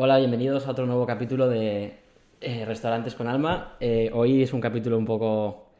[0.00, 1.98] Hola, bienvenidos a otro nuevo capítulo de
[2.40, 3.74] eh, Restaurantes con Alma.
[3.80, 5.70] Eh, hoy es un capítulo un poco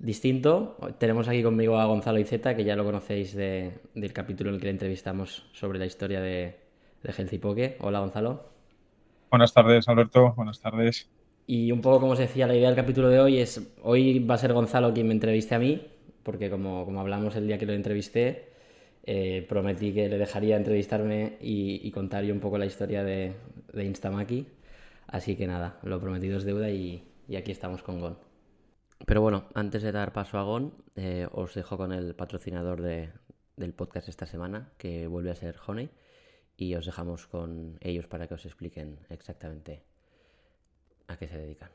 [0.00, 0.76] distinto.
[0.98, 4.66] Tenemos aquí conmigo a Gonzalo Iceta, que ya lo conocéis del capítulo en el que
[4.66, 6.56] le entrevistamos sobre la historia de,
[7.04, 7.76] de Healthy Poke.
[7.78, 8.42] Hola, Gonzalo.
[9.30, 10.32] Buenas tardes, Alberto.
[10.34, 11.08] Buenas tardes.
[11.46, 14.34] Y un poco como os decía, la idea del capítulo de hoy es, hoy va
[14.34, 15.86] a ser Gonzalo quien me entreviste a mí,
[16.24, 18.51] porque como, como hablamos el día que lo entrevisté,
[19.04, 23.34] eh, prometí que le dejaría entrevistarme y, contar yo un poco la historia de,
[23.72, 24.46] de, Instamaki.
[25.06, 27.04] Así que nada, lo prometido es deuda y,
[27.36, 28.18] aquí estamos con Gon.
[29.04, 33.74] Pero bueno, antes de dar paso a Gon, eh, os dejo con el patrocinador del
[33.74, 35.90] podcast esta semana, que vuelve a ser Honey,
[36.56, 39.82] y os dejamos con ellos para que os expliquen exactamente
[41.08, 41.70] a qué se dedican.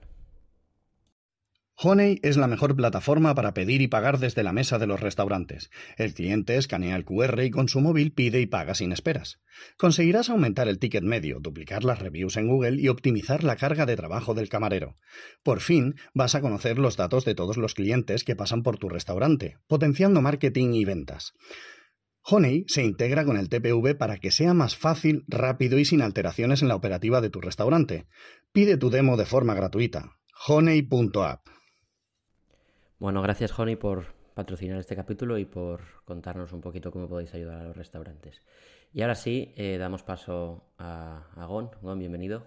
[1.79, 5.69] Honey es la mejor plataforma para pedir y pagar desde la mesa de los restaurantes.
[5.95, 9.41] El cliente escanea el QR y con su móvil pide y paga sin esperas.
[9.77, 13.95] Conseguirás aumentar el ticket medio, duplicar las reviews en Google y optimizar la carga de
[13.95, 14.97] trabajo del camarero.
[15.43, 18.89] Por fin vas a conocer los datos de todos los clientes que pasan por tu
[18.89, 21.33] restaurante, potenciando marketing y ventas.
[22.23, 26.63] Honey se integra con el TPV para que sea más fácil, rápido y sin alteraciones
[26.63, 28.07] en la operativa de tu restaurante.
[28.51, 30.17] Pide tu demo de forma gratuita.
[30.47, 31.56] honey.app
[32.99, 37.59] bueno, gracias Honey por patrocinar este capítulo y por contarnos un poquito cómo podéis ayudar
[37.59, 38.41] a los restaurantes.
[38.93, 41.71] Y ahora sí, eh, damos paso a, Gon.
[41.81, 42.43] Gon, bienvenido.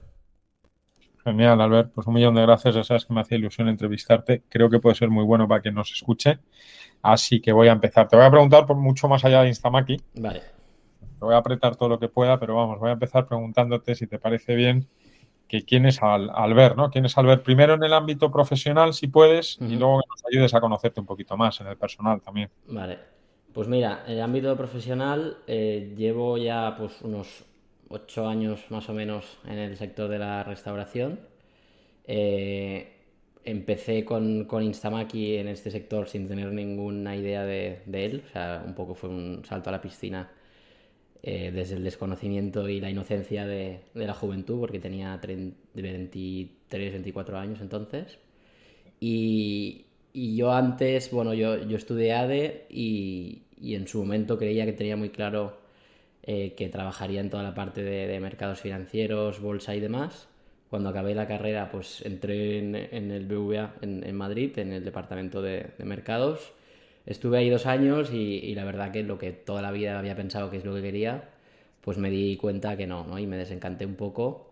[1.25, 1.93] Genial, Albert.
[1.93, 2.75] Pues un millón de gracias.
[2.75, 4.43] Ya sabes que me hacía ilusión entrevistarte.
[4.49, 6.39] Creo que puede ser muy bueno para quien nos escuche.
[7.03, 8.09] Así que voy a empezar.
[8.09, 9.99] Te voy a preguntar por mucho más allá de Instamaki.
[10.15, 10.41] Vale.
[10.41, 14.07] Te voy a apretar todo lo que pueda, pero vamos, voy a empezar preguntándote si
[14.07, 14.89] te parece bien
[15.51, 16.93] que quién es al, ver, ¿no?
[16.93, 20.25] Quién es al ver primero en el ámbito profesional, si puedes, y luego que nos
[20.33, 22.51] ayudes a conocerte un poquito más en el personal también.
[22.69, 22.99] Vale.
[23.53, 27.45] Pues mira, en el ámbito profesional eh, llevo ya pues unos
[27.89, 31.19] ocho años más o menos en el sector de la restauración.
[32.05, 32.93] Eh,
[33.43, 38.33] empecé con, con, Instamaki en este sector sin tener ninguna idea de, de, él, o
[38.33, 40.31] sea, un poco fue un salto a la piscina
[41.23, 45.21] eh, desde el desconocimiento y la inocencia de, la juventud, porque tenía
[45.75, 48.19] 23, 24 años entonces.
[49.01, 54.97] Y, yo antes, bueno, yo, yo estudié ADE y, en su momento creía que tenía
[54.97, 55.59] muy claro
[56.23, 60.29] eh, que trabajaría en toda la parte de, mercados financieros, bolsa y demás.
[60.71, 62.75] Cuando acabé la carrera, pues entré en,
[63.11, 66.55] el BVA en, Madrid, en el departamento de mercados
[67.07, 70.51] Estuve ahí dos años y, la verdad que lo que toda la vida había pensado
[70.51, 71.31] que es lo que quería,
[71.81, 73.19] pues me di cuenta que no, ¿no?
[73.19, 74.51] Y me desencanté un poco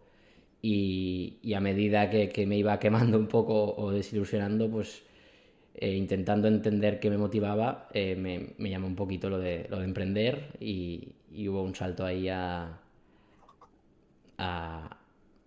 [0.62, 5.02] y, a medida que, me iba quemando un poco o desilusionando, pues
[5.74, 9.78] eh, intentando entender qué me motivaba, eh, me, me, llamó un poquito lo de, lo
[9.78, 11.14] de emprender y,
[11.48, 12.80] hubo un salto ahí a,
[14.38, 14.97] a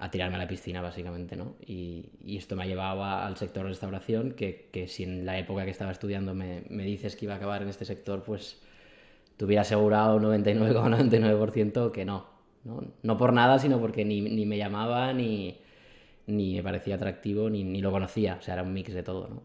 [0.10, 1.56] tirarme a la piscina, básicamente, ¿no?
[1.66, 5.72] Y, esto me ha llevado al sector restauración, que, que, si en la época que
[5.72, 8.62] estaba estudiando me, me, dices que iba a acabar en este sector, pues
[9.38, 12.26] tuviera asegurado 99,99% que no,
[12.64, 12.84] no.
[13.04, 15.60] No por nada, sino porque ni, ni me llamaba, ni,
[16.26, 18.38] ni me parecía atractivo, ni, ni, lo conocía.
[18.40, 19.44] O sea, era un mix de todo, ¿no?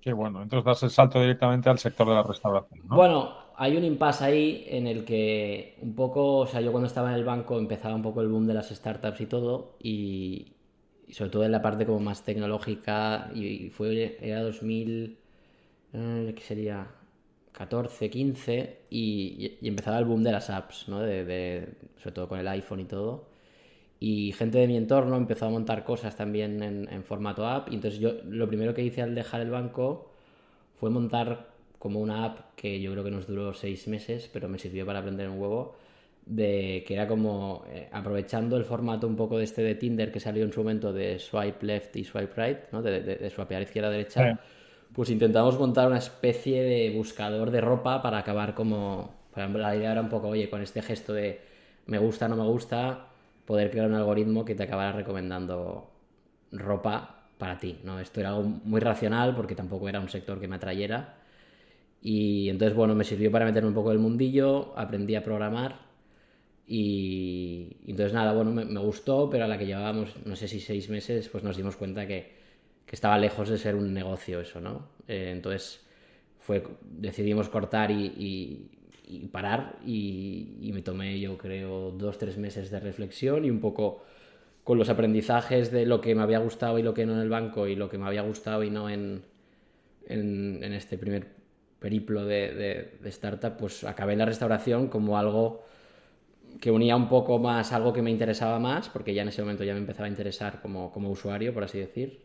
[0.00, 0.42] Qué bueno.
[0.42, 2.96] Entonces das el salto directamente al sector de la restauración, ¿no?
[2.96, 7.10] Bueno, hay un impasse ahí en el que un poco, o sea, yo cuando estaba
[7.10, 10.52] en el banco empezaba un poco el boom de las startups y todo, y,
[11.10, 15.18] sobre todo en la parte como más tecnológica, y, fue, era 2000,
[15.92, 16.88] eh, ¿qué sería?
[17.52, 21.00] 14, 15, y, empezaba el boom de las apps, ¿no?
[21.00, 23.28] De, sobre todo con el iPhone y todo.
[24.00, 27.76] Y gente de mi entorno empezó a montar cosas también en, en formato app, y
[27.76, 30.10] entonces yo lo primero que hice al dejar el banco
[30.76, 31.53] fue montar
[31.84, 35.00] como una app que yo creo que nos duró seis meses, pero me sirvió para
[35.00, 35.76] aprender un huevo,
[36.24, 40.18] de que era como eh, aprovechando el formato un poco de este de Tinder que
[40.18, 42.80] salió en su momento de swipe left y swipe right, ¿no?
[42.80, 44.40] de, de, swipear izquierda a derecha,
[44.94, 50.00] pues intentamos montar una especie de buscador de ropa para acabar como, la idea era
[50.00, 51.42] un poco, oye, con este gesto de
[51.84, 53.08] me gusta, no me gusta,
[53.44, 55.90] poder crear un algoritmo que te acabara recomendando
[56.50, 58.00] ropa para ti, ¿no?
[58.00, 61.23] Esto era algo muy racional porque tampoco era un sector que me atrayera
[62.06, 65.80] y entonces, bueno, me sirvió para meterme un poco el mundillo, aprendí a programar
[66.66, 70.90] y, entonces nada, bueno, me, gustó, pero a la que llevábamos, no sé si seis
[70.90, 72.30] meses, pues nos dimos cuenta que,
[72.84, 74.86] que estaba lejos de ser un negocio eso, ¿no?
[75.08, 75.82] Eh, entonces
[76.40, 78.68] fue, decidimos cortar y,
[79.06, 84.04] y, parar y, me tomé yo creo dos, tres meses de reflexión y un poco
[84.62, 87.30] con los aprendizajes de lo que me había gustado y lo que no en el
[87.30, 89.22] banco y lo que me había gustado y no en,
[90.06, 91.43] en, en este primer
[91.84, 95.66] periplo de, de, startup, pues acabé en la restauración como algo
[96.58, 99.64] que unía un poco más algo que me interesaba más, porque ya en ese momento
[99.64, 102.22] ya me empezaba a interesar como, como usuario, por así decir,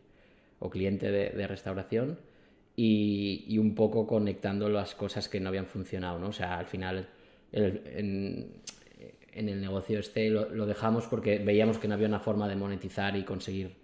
[0.60, 2.18] o cliente de, restauración,
[2.74, 6.28] y, un poco conectando las cosas que no habían funcionado, ¿no?
[6.28, 7.10] O sea, al final
[7.52, 8.62] en,
[9.34, 13.24] el negocio este lo, dejamos porque veíamos que no había una forma de monetizar y
[13.24, 13.76] conseguir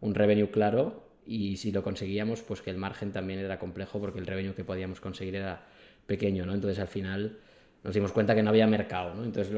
[0.00, 4.18] un revenue claro, y si lo conseguíamos, pues que el margen también era complejo porque
[4.18, 5.60] el revenue que podíamos conseguir era
[6.06, 6.54] pequeño, ¿no?
[6.54, 7.36] Entonces al final
[7.84, 9.24] nos dimos cuenta que no había mercado, ¿no?
[9.24, 9.54] Entonces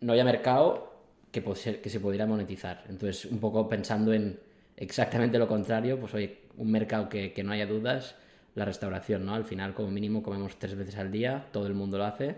[0.00, 0.92] no había mercado
[1.30, 1.42] que,
[1.88, 2.82] se pudiera monetizar.
[2.88, 4.40] Entonces un poco pensando en
[4.76, 8.16] exactamente lo contrario, pues oye, un mercado que, no haya dudas,
[8.56, 9.34] la restauración, ¿no?
[9.34, 12.34] Al final como mínimo comemos tres veces al día, todo el mundo lo hace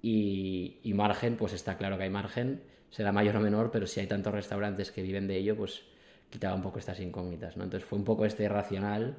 [0.00, 4.00] y, y margen, pues está claro que hay margen, será mayor o menor, pero si
[4.00, 5.82] hay tantos restaurantes que viven de ello, pues
[6.30, 7.64] quitaba un poco estas incógnitas, ¿no?
[7.64, 9.16] Entonces fue un poco este racional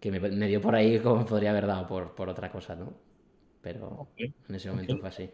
[0.00, 2.92] que me, dio por ahí como podría haber dado por, por otra cosa, ¿no?
[3.62, 5.30] Pero en ese momento fue así.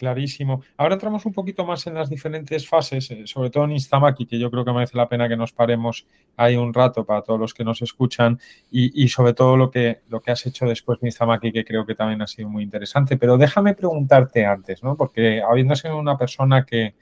[0.00, 0.62] Clarísimo.
[0.78, 4.38] Ahora entramos un poquito más en las diferentes fases, eh, sobre todo en Instamaki, que
[4.38, 6.06] yo creo que merece la pena que nos paremos
[6.38, 8.40] ahí un rato para todos los que nos escuchan
[8.70, 11.94] y, sobre todo lo que, lo que has hecho después de Instamaki, que creo que
[11.94, 13.18] también ha sido muy interesante.
[13.18, 14.96] Pero déjame preguntarte antes, ¿no?
[14.96, 16.94] Porque habiendo sido una persona que,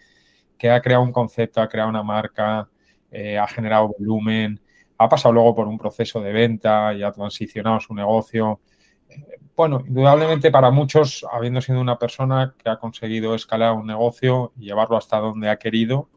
[0.57, 2.69] que ha creado un concepto, ha creado una marca,
[3.11, 4.61] eh, ha generado volumen,
[4.99, 8.61] ha pasado luego por un proceso de venta y ha transicionado su negocio.
[9.09, 14.53] Eh, bueno, indudablemente para muchos, habiendo sido una persona que ha conseguido escalar un negocio
[14.59, 16.09] y llevarlo hasta donde ha querido,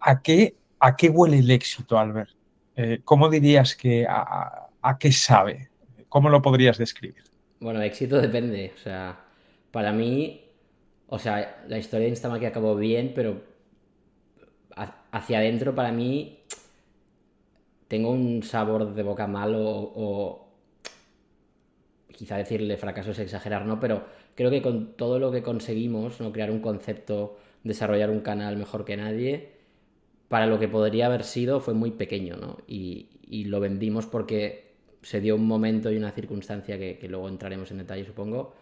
[0.00, 2.30] ¿a qué, a qué huele el éxito, Albert?
[2.76, 5.70] Eh, ¿Cómo dirías que a, a, qué sabe?
[6.08, 7.24] ¿Cómo lo podrías describir?
[7.60, 8.72] Bueno, éxito depende.
[8.74, 9.20] O sea,
[9.70, 10.44] para mí,
[11.08, 13.49] o sea, la historia de Instagram que acabó bien, pero
[15.12, 16.40] hacia adentro para mí
[17.90, 20.46] tengo un sabor de boca malo o,
[22.08, 23.80] quizá decirle fracaso es exagerar, ¿no?
[23.80, 24.04] Pero
[24.36, 26.32] creo que con todo lo que conseguimos, ¿no?
[26.32, 29.52] Crear un concepto, desarrollar un canal mejor que nadie,
[30.28, 32.58] para lo que podría haber sido fue muy pequeño, ¿no?
[32.68, 33.08] Y,
[33.46, 34.72] lo vendimos porque
[35.02, 38.54] se dio un momento y una circunstancia que, que luego entraremos en detalle, supongo,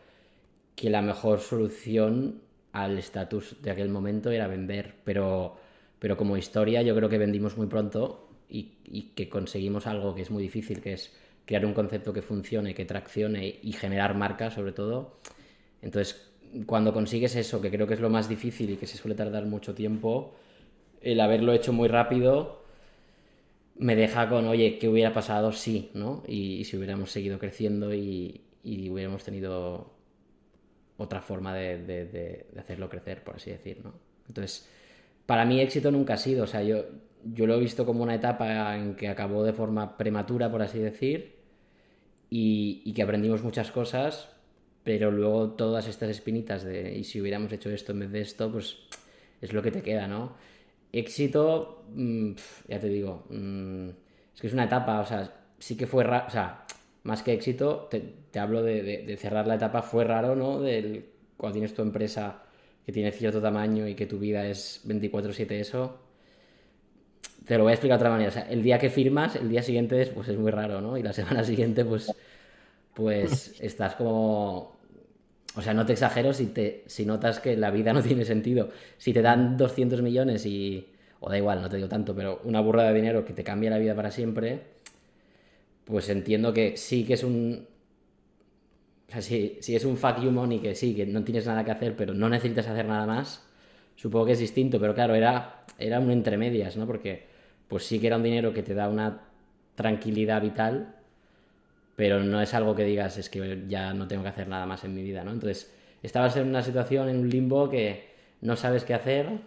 [0.76, 2.40] que la mejor solución
[2.72, 5.56] al estatus de aquel momento era vender, pero
[5.98, 10.30] pero como historia yo creo que vendimos muy pronto y, que conseguimos algo que es
[10.30, 11.14] muy difícil, que es
[11.44, 15.18] crear un concepto que funcione, que traccione y generar marca sobre todo.
[15.82, 16.30] Entonces,
[16.66, 19.46] cuando consigues eso, que creo que es lo más difícil y que se suele tardar
[19.46, 20.34] mucho tiempo,
[21.00, 22.62] el haberlo hecho muy rápido
[23.78, 26.24] me deja con, oye, ¿qué hubiera pasado si, ¿no?
[26.26, 29.92] Y, si hubiéramos seguido creciendo y, hubiéramos tenido
[30.96, 33.94] otra forma de, de, hacerlo crecer, por así decir, ¿no?
[34.26, 34.68] Entonces,
[35.28, 36.86] para mí éxito nunca ha sido, o sea, yo,
[37.22, 40.78] yo lo he visto como una etapa en que acabó de forma prematura, por así
[40.78, 41.36] decir,
[42.30, 44.30] y, que aprendimos muchas cosas,
[44.84, 48.50] pero luego todas estas espinitas de, y si hubiéramos hecho esto en vez de esto,
[48.50, 48.78] pues
[49.42, 50.34] es lo que te queda, ¿no?
[50.92, 52.32] Éxito, mm,
[52.66, 53.90] ya te digo, mm,
[54.34, 56.64] es que es una etapa, o sea, sí que fue raro, o sea,
[57.02, 60.58] más que éxito, te, hablo de, cerrar la etapa, fue raro, ¿no?
[60.62, 61.04] Del,
[61.36, 62.44] cuando tienes tu empresa
[62.88, 65.98] que tiene cierto tamaño y que tu vida es 24/7 eso,
[67.44, 68.30] te lo voy a explicar de otra manera.
[68.30, 70.96] O sea, el día que firmas, el día siguiente es, pues es muy raro, ¿no?
[70.96, 72.10] Y la semana siguiente, pues,
[72.94, 74.78] pues estás como...
[75.54, 78.70] O sea, no te exagero si, te, si notas que la vida no tiene sentido.
[78.96, 80.88] Si te dan 200 millones y...
[81.20, 83.68] O da igual, no te digo tanto, pero una burra de dinero que te cambia
[83.68, 84.62] la vida para siempre,
[85.84, 87.66] pues entiendo que sí que es un,
[89.10, 91.96] sea, si, es un fuck you money que sí, que no tienes nada que hacer,
[91.96, 93.42] pero no necesitas hacer nada más,
[93.96, 96.86] supongo que es distinto, pero claro, era, era un entre medias, ¿no?
[96.86, 97.26] Porque
[97.68, 99.22] pues sí que era un dinero que te da una
[99.74, 100.94] tranquilidad vital,
[101.96, 104.84] pero no es algo que digas, es que ya no tengo que hacer nada más
[104.84, 105.32] en mi vida, ¿no?
[105.32, 108.10] Entonces, estabas en una situación, en un limbo que
[108.40, 109.40] no sabes qué hacer,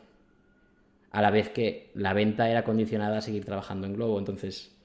[1.11, 4.75] a la vez que la venta era condicionada a seguir trabajando en Globo, entonces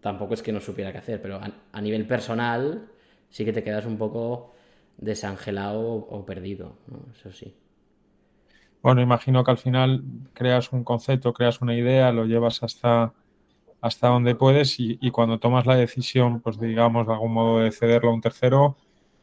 [0.00, 1.40] tampoco es que no supiera qué hacer, pero
[1.72, 2.90] a nivel personal
[3.34, 4.52] sí que te quedas un poco
[4.96, 6.76] desangelado o perdido,
[7.12, 7.52] Eso sí.
[8.80, 13.12] Bueno, imagino que al final creas un concepto, creas una idea, lo llevas hasta,
[13.80, 18.10] hasta donde puedes y, cuando tomas la decisión, pues digamos, de algún modo de cederlo
[18.10, 18.76] a un tercero,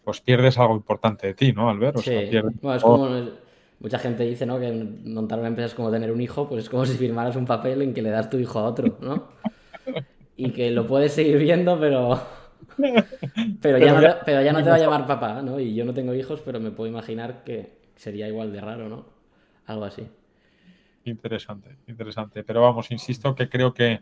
[0.04, 2.00] pues pierdes algo importante de ti, ¿no, Albert?
[2.00, 2.12] sí.
[2.62, 3.08] bueno, es como,
[3.80, 4.60] mucha gente dice, ¿no?
[4.60, 4.74] Que
[5.06, 7.82] montar una empresa es como tener un hijo, pues es como si firmaras un papel
[7.82, 9.30] en que le das tu hijo a otro, ¿no?
[10.36, 12.20] y que lo puedes seguir viendo, pero
[13.62, 15.60] pero, ya no, pero ya no te va a llamar papá, ¿no?
[15.60, 19.06] Y yo no tengo hijos, pero me puedo imaginar que sería igual de raro, ¿no?
[19.66, 20.08] Algo así.
[21.06, 22.44] Interesante, interesante.
[22.44, 24.02] Pero vamos, insisto que creo que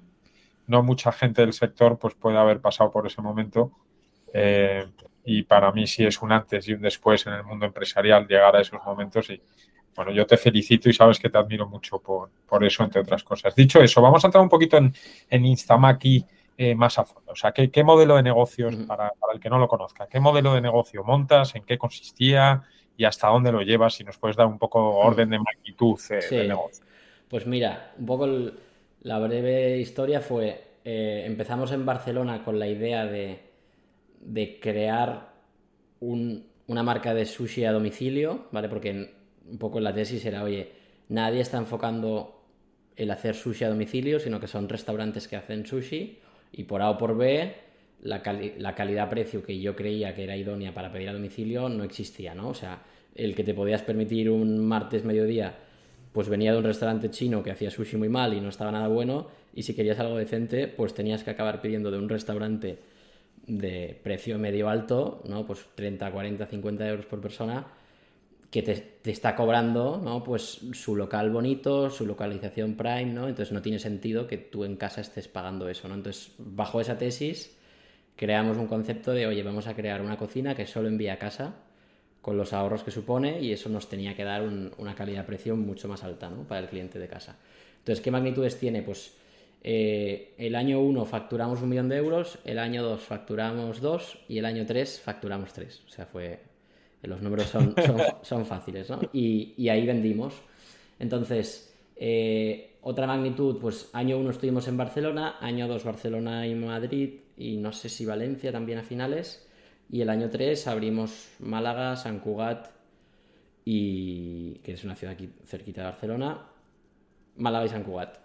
[0.67, 3.71] no mucha gente del sector pues puede haber pasado por ese momento.
[4.33, 4.85] Eh,
[5.25, 8.55] y para mí sí es un antes y un después en el mundo empresarial llegar
[8.55, 9.41] a esos momentos y
[9.95, 13.23] bueno, yo te felicito y sabes que te admiro mucho por, por eso, entre otras
[13.23, 13.53] cosas.
[13.53, 14.93] Dicho eso, vamos a entrar un poquito en,
[15.29, 16.25] en Instamaki
[16.61, 17.31] eh, más a fondo.
[17.31, 20.19] O sea, ¿qué, qué modelo de negocios, para, para, el que no lo conozca, qué
[20.19, 22.63] modelo de negocio montas, en qué consistía
[22.97, 23.93] y hasta dónde lo llevas?
[23.93, 26.35] Si nos puedes dar un poco orden de magnitud eh, sí.
[26.35, 26.83] del negocio.
[27.29, 28.59] Pues mira, un poco el,
[29.03, 33.47] la breve historia fue, eh, empezamos en Barcelona con la idea de
[34.19, 35.29] de crear
[36.01, 38.67] un, una marca de sushi a domicilio, ¿vale?
[38.67, 39.13] Porque
[39.49, 40.73] un poco la tesis era, oye,
[41.07, 42.43] nadie está enfocando
[42.97, 46.19] el hacer sushi a domicilio, sino que son restaurantes que hacen sushi
[46.51, 47.53] y por A o por B
[48.01, 48.21] la,
[48.57, 52.49] la calidad-precio que yo creía que era idónea para pedir a domicilio no existía, ¿no?
[52.49, 52.83] O sea,
[53.15, 55.55] el que te podías permitir un martes mediodía,
[56.13, 58.87] pues venía de un restaurante chino que hacía sushi muy mal y no estaba nada
[58.87, 62.79] bueno, y si querías algo decente, pues tenías que acabar pidiendo de un restaurante
[63.47, 65.45] de precio medio alto, ¿no?
[65.45, 67.67] Pues 30, 40, 50 euros por persona,
[68.51, 70.23] que te, está cobrando, ¿no?
[70.23, 73.27] Pues su local bonito, su localización prime, ¿no?
[73.27, 75.95] Entonces no tiene sentido que tú en casa estés pagando eso, ¿no?
[75.95, 77.55] Entonces, bajo esa tesis,
[78.15, 81.55] creamos un concepto de, oye, vamos a crear una cocina que solo envía a casa
[82.21, 85.87] con los ahorros que supone y eso nos tenía que dar un, una calidad-precio mucho
[85.87, 86.43] más alta, ¿no?
[86.47, 87.37] Para el cliente de casa.
[87.77, 88.81] Entonces, ¿qué magnitudes tiene?
[88.81, 89.13] Pues
[89.61, 94.37] eh, el año 1 facturamos un millón de euros, el año 2 facturamos 2 y
[94.37, 95.83] el año 3 facturamos 3.
[95.85, 96.48] O sea, fue.
[97.03, 98.99] Los números son, son, son fáciles, ¿no?
[99.13, 100.33] Y, y, ahí vendimos.
[100.99, 107.19] Entonces, eh, otra magnitud, pues año 1 estuvimos en Barcelona, año 2 Barcelona y Madrid,
[107.37, 109.47] y no sé si Valencia también a finales.
[109.89, 112.67] Y el año 3 abrimos Málaga, San Cugat,
[113.65, 116.47] y, que es una ciudad aquí cerquita de Barcelona,
[117.37, 118.17] Málaga y San Cugat.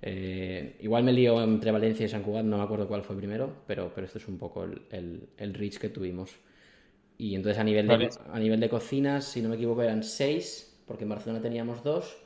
[0.00, 3.62] Eh, igual me lío entre Valencia y San Cugat, no me acuerdo cuál fue primero,
[3.66, 6.36] pero, pero esto es un poco el, el, el reach que tuvimos.
[7.22, 10.76] Y entonces a nivel, de, a nivel de cocinas, si no me equivoco, eran seis,
[10.88, 12.16] porque en Barcelona teníamos dos,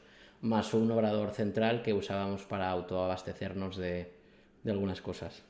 [0.41, 4.11] más un obrador central que usábamos para autoabastecernos de,
[4.65, 5.45] de algunas cosas.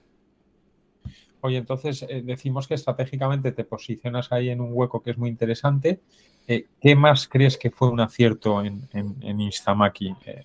[1.42, 5.28] Oye, entonces eh, decimos que estratégicamente te posicionas ahí en un hueco que es muy
[5.28, 6.00] interesante.
[6.48, 10.44] Eh, ¿Qué más crees que fue un acierto en, en, en Instamaki eh,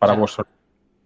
[0.00, 0.54] para o sea, vosotros?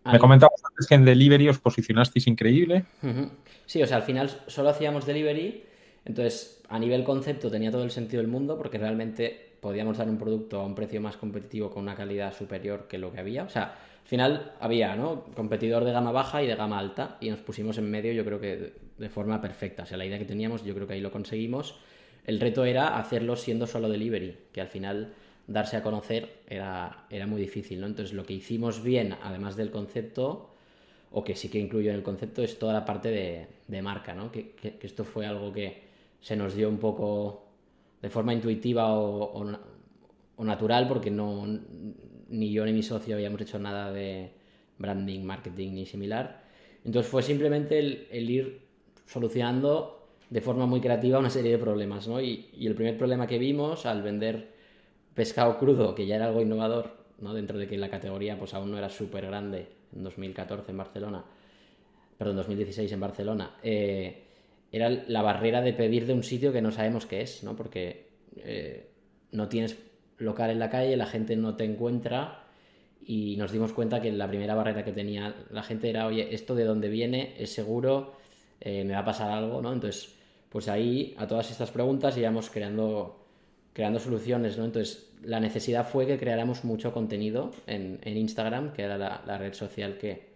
[0.06, 2.86] Me comentabas antes que en delivery os posicionasteis increíble.
[3.02, 3.30] Uh -huh.
[3.66, 5.68] Sí, o sea, al final solo hacíamos delivery,
[6.10, 10.18] entonces a nivel concepto tenía todo el sentido del mundo porque realmente podíamos dar un
[10.18, 13.44] producto a un precio más competitivo con una calidad superior que lo que había.
[13.44, 15.24] O sea, al final había, ¿no?
[15.36, 18.40] Competidor de gama baja y de gama alta y nos pusimos en medio yo creo
[18.40, 19.84] que de forma perfecta.
[19.84, 21.76] O sea, la idea que teníamos yo creo que ahí lo conseguimos.
[22.26, 25.14] El reto era hacerlo siendo solo delivery, que al final
[25.46, 27.86] darse a conocer era, era muy difícil, ¿no?
[27.86, 30.50] Entonces lo que hicimos bien, además del concepto,
[31.12, 33.10] o que sí que incluyo en el concepto, es toda la parte
[33.68, 34.30] de, marca, ¿no?
[34.30, 35.89] Que, esto fue algo que
[36.20, 37.46] se nos dio un poco
[38.02, 39.56] de forma intuitiva o,
[40.36, 41.46] o, natural, porque no
[42.28, 44.32] ni yo ni mi socio habíamos hecho nada de
[44.78, 46.44] branding, marketing ni similar.
[46.84, 48.60] Entonces fue simplemente el, el ir
[49.06, 52.20] solucionando de forma muy creativa una serie de problemas, ¿no?
[52.20, 54.48] Y, y el primer problema que vimos al vender
[55.14, 57.34] pescado crudo, que ya era algo innovador, ¿no?
[57.34, 61.24] dentro de que la categoría pues aún no era súper grande en 2014 en Barcelona,
[62.16, 64.24] perdón, 2016 en Barcelona, eh,
[64.72, 67.56] era la barrera de pedir de un sitio que no sabemos qué es, ¿no?
[67.56, 68.88] porque eh,
[69.32, 69.76] no tienes
[70.18, 72.44] local en la calle, la gente no te encuentra
[73.04, 76.54] y nos dimos cuenta que la primera barrera que tenía la gente era, oye, esto
[76.54, 78.14] de dónde viene, es seguro,
[78.60, 79.72] eh, me va a pasar algo, ¿no?
[79.72, 80.14] Entonces,
[80.50, 83.20] pues ahí a todas estas preguntas íbamos creando
[83.72, 84.64] creando soluciones, ¿no?
[84.64, 89.54] Entonces, la necesidad fue que creáramos mucho contenido en, Instagram, que era la, la red
[89.54, 90.30] social que,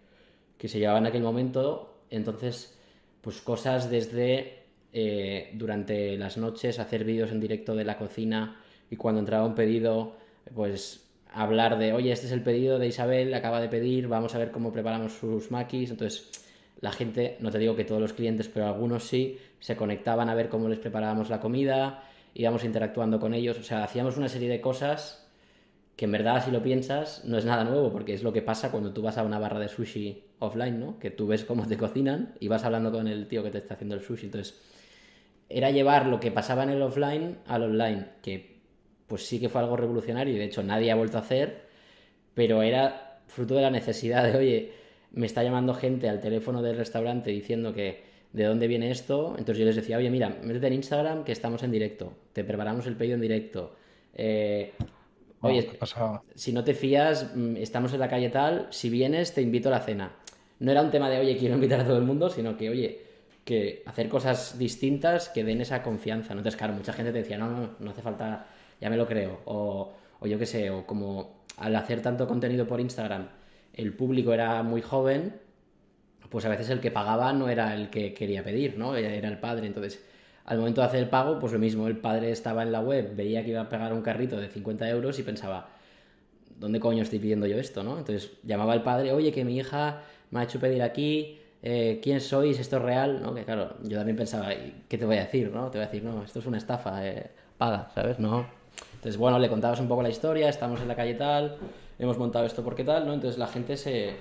[0.57, 1.99] que, se llevaba en aquel momento.
[2.09, 2.77] Entonces,
[3.25, 8.97] pues cosas desde eh, durante las noches hacer vídeos en directo de la cocina y
[8.97, 10.15] cuando entraba un pedido,
[10.53, 14.37] pues hablar de, oye, este es el pedido de Isabel, acaba de pedir, vamos a
[14.37, 15.89] ver cómo preparamos sus maquis.
[15.89, 16.29] Entonces,
[16.81, 20.35] la gente, no te digo que todos los clientes, pero algunos sí, se conectaban a
[20.35, 22.03] ver cómo les preparábamos la comida,
[22.35, 25.27] íbamos interactuando con ellos, o sea, hacíamos una serie de cosas
[25.95, 28.69] que en verdad, si lo piensas, no es nada nuevo, porque es lo que pasa
[28.69, 30.99] cuando tú vas a una barra de sushi offline, ¿no?
[30.99, 33.75] Que tú ves cómo te cocinan y vas hablando con el tío que te está
[33.75, 34.25] haciendo el sushi.
[34.25, 34.61] Entonces,
[35.49, 38.55] era llevar lo que pasaba en el offline al online, que
[39.07, 41.67] pues sí que fue algo revolucionario y de hecho nadie ha vuelto a hacer,
[42.33, 44.71] pero era fruto de la necesidad de, oye,
[45.11, 49.35] me está llamando gente al teléfono del restaurante diciendo que de dónde viene esto.
[49.37, 52.85] Entonces yo les decía, oye, mira, métete en Instagram que estamos en directo, te preparamos
[52.87, 53.75] el pedido en directo.
[54.13, 54.73] Eh,
[55.41, 59.69] oye, oh, si no te fías, estamos en la calle tal, si vienes te invito
[59.69, 60.11] a la cena.
[60.59, 63.01] No era un tema de, oye, quiero invitar a todo el mundo, sino que, oye,
[63.43, 66.33] que hacer cosas distintas que den esa confianza.
[66.33, 66.39] ¿no?
[66.39, 68.47] Entonces, claro, mucha gente te decía, no, no, no hace falta,
[68.81, 69.41] ya me lo creo.
[69.45, 73.27] O, o yo qué sé, o como al hacer tanto contenido por Instagram,
[73.73, 75.35] el público era muy joven,
[76.29, 78.95] pues a veces el que pagaba no era el que quería pedir, ¿no?
[78.95, 79.67] Era el padre.
[79.67, 80.03] Entonces,
[80.45, 83.15] al momento de hacer el pago, pues lo mismo, el padre estaba en la web,
[83.15, 85.69] veía que iba a pagar un carrito de 50 euros y pensaba,
[86.59, 87.97] ¿dónde coño estoy pidiendo yo esto, no?
[87.97, 92.21] Entonces llamaba al padre, oye, que mi hija me ha hecho pedir aquí, eh, ¿quién
[92.21, 92.59] sois?
[92.59, 93.21] ¿Esto es real?
[93.21, 93.33] ¿no?
[93.33, 94.49] Que claro, yo también pensaba,
[94.87, 95.51] ¿qué te voy a decir?
[95.51, 95.69] ¿no?
[95.71, 98.19] Te voy a decir, no, esto es una estafa, eh, paga, ¿sabes?
[98.19, 98.45] No.
[98.93, 101.57] Entonces, bueno, le contabas un poco la historia, estamos en la calle tal,
[101.99, 103.13] hemos montado esto porque tal, ¿no?
[103.13, 104.15] Entonces la gente se,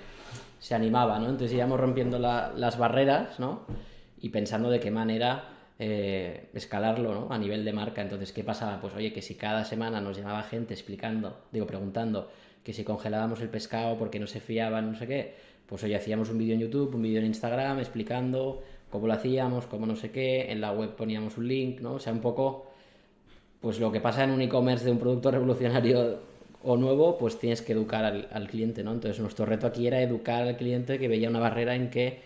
[0.59, 1.27] se animaba, ¿no?
[1.27, 3.67] Entonces íbamos rompiendo las barreras, ¿no?
[4.21, 5.45] Y pensando de qué manera
[5.79, 7.29] eh, escalarlo, ¿no?
[7.31, 8.01] A nivel de marca.
[8.01, 8.81] Entonces, ¿qué pasaba?
[8.81, 12.31] Pues oye, que si cada semana nos llamaba gente explicando, digo, preguntando
[12.63, 15.35] que si congelábamos el pescado porque no se fiaban, no sé qué,
[15.67, 19.67] pues hoy hacíamos un vídeo en YouTube, un vídeo en Instagram explicando cómo lo hacíamos,
[19.67, 21.95] cómo no sé qué, en la web poníamos un link, ¿no?
[21.95, 22.67] O sea, un poco,
[23.61, 26.21] pues lo que pasa en un e-commerce de un producto revolucionario
[26.63, 28.93] o nuevo, pues tienes que educar al, cliente, ¿no?
[28.93, 32.21] Entonces nuestro reto aquí era educar al cliente que veía una barrera en que,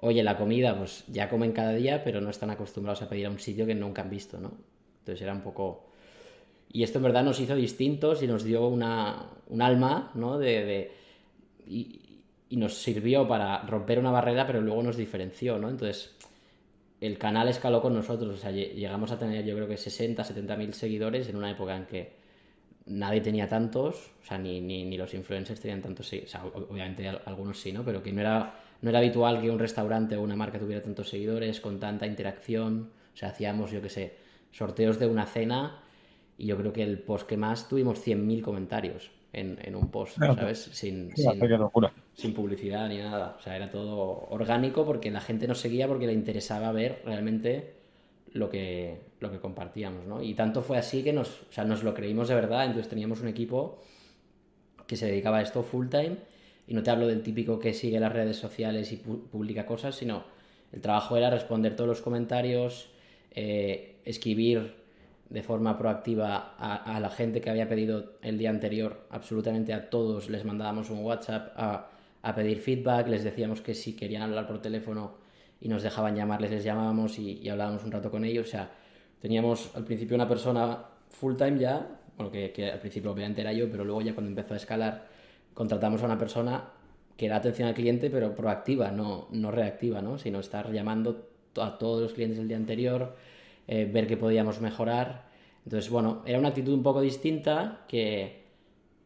[0.00, 3.30] oye, la comida, pues ya comen cada día, pero no están acostumbrados a pedir a
[3.30, 4.52] un sitio que nunca han visto, ¿no?
[5.00, 5.84] Entonces era un poco...
[6.70, 10.36] Y esto en verdad nos hizo distintos y nos dio una, un alma, ¿no?
[10.38, 10.90] De,
[12.50, 15.68] y nos sirvió para romper una barrera, pero luego nos diferenció, ¿no?
[15.68, 16.16] Entonces,
[17.00, 20.56] el canal escaló con nosotros, o sea, llegamos a tener yo creo que 60, 70
[20.56, 22.12] mil seguidores en una época en que
[22.86, 27.06] nadie tenía tantos, o sea, ni, ni, ni los influencers tenían tantos, o sea, obviamente
[27.08, 27.84] algunos sí, ¿no?
[27.84, 31.10] Pero que no era, no era habitual que un restaurante o una marca tuviera tantos
[31.10, 34.16] seguidores, con tanta interacción, o sea, hacíamos, yo qué sé,
[34.50, 35.82] sorteos de una cena
[36.38, 40.16] y yo creo que el post que más tuvimos 100.000 comentarios en, en un post,
[40.16, 40.70] ¿sabes?
[40.72, 41.38] Sin, sin,
[42.18, 43.36] sin, publicidad ni nada.
[43.38, 47.74] O sea, era todo orgánico porque la gente nos seguía porque le interesaba ver realmente
[48.32, 50.22] lo que, lo que compartíamos, ¿no?
[50.22, 53.20] Y tanto fue así que nos, o sea, nos lo creímos de verdad, entonces teníamos
[53.20, 53.80] un equipo
[54.86, 56.16] que se dedicaba a esto full time
[56.66, 59.94] y no te hablo del típico que sigue las redes sociales y pu publica cosas,
[59.96, 60.24] sino
[60.72, 62.90] el trabajo era responder todos los comentarios,
[63.30, 64.74] eh, escribir
[65.30, 70.30] de forma proactiva a, la gente que había pedido el día anterior, absolutamente a todos
[70.30, 71.90] les mandábamos un WhatsApp a,
[72.34, 75.14] pedir feedback, les decíamos que si querían hablar por teléfono
[75.60, 78.46] y nos dejaban llamarles, les llamábamos y, hablábamos un rato con ellos.
[78.46, 78.70] O sea,
[79.20, 83.70] teníamos al principio una persona full time ya, bueno, que, al principio obviamente era yo,
[83.70, 85.06] pero luego ya cuando empezó a escalar,
[85.54, 86.70] contratamos a una persona
[87.16, 90.18] que da atención al cliente, pero proactiva, no, no reactiva, ¿no?
[90.18, 93.16] Sino estar llamando a todos los clientes del día anterior,
[93.66, 95.26] eh, ver qué podíamos mejorar.
[95.64, 98.47] Entonces, bueno, era una actitud un poco distinta que,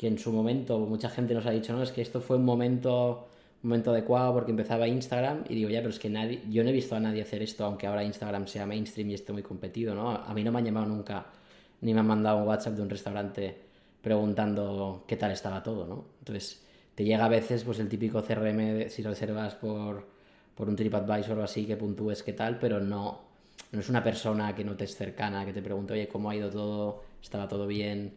[0.02, 2.44] que, en su momento mucha gente nos ha dicho, no, es que esto fue un
[2.44, 3.28] momento,
[3.62, 6.72] momento adecuado porque empezaba Instagram y digo, ya, pero es que nadie, yo no he
[6.72, 10.10] visto a nadie hacer esto, aunque ahora Instagram sea mainstream y esté muy competido, ¿no?
[10.10, 11.26] A mí no me han llamado nunca,
[11.80, 13.56] ni me han mandado un WhatsApp de un restaurante
[14.02, 16.04] preguntando qué tal estaba todo, ¿no?
[16.18, 20.06] Entonces, te llega a veces pues el típico CRM de, si reservas por,
[20.54, 23.32] por un TripAdvisor o así que puntúes qué tal, pero no
[23.72, 26.36] no es una persona que no te es cercana, que te pregunte, oye, ¿cómo ha
[26.36, 27.02] ido todo?
[27.22, 28.14] ¿Estaba todo bien?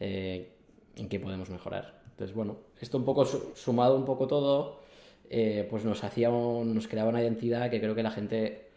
[0.00, 0.50] Eh,
[0.96, 2.02] ¿En qué podemos mejorar?
[2.10, 4.80] Entonces, bueno, esto un poco sumado un poco todo,
[5.28, 8.68] eh, pues nos hacía, nos creaba una identidad que creo que la gente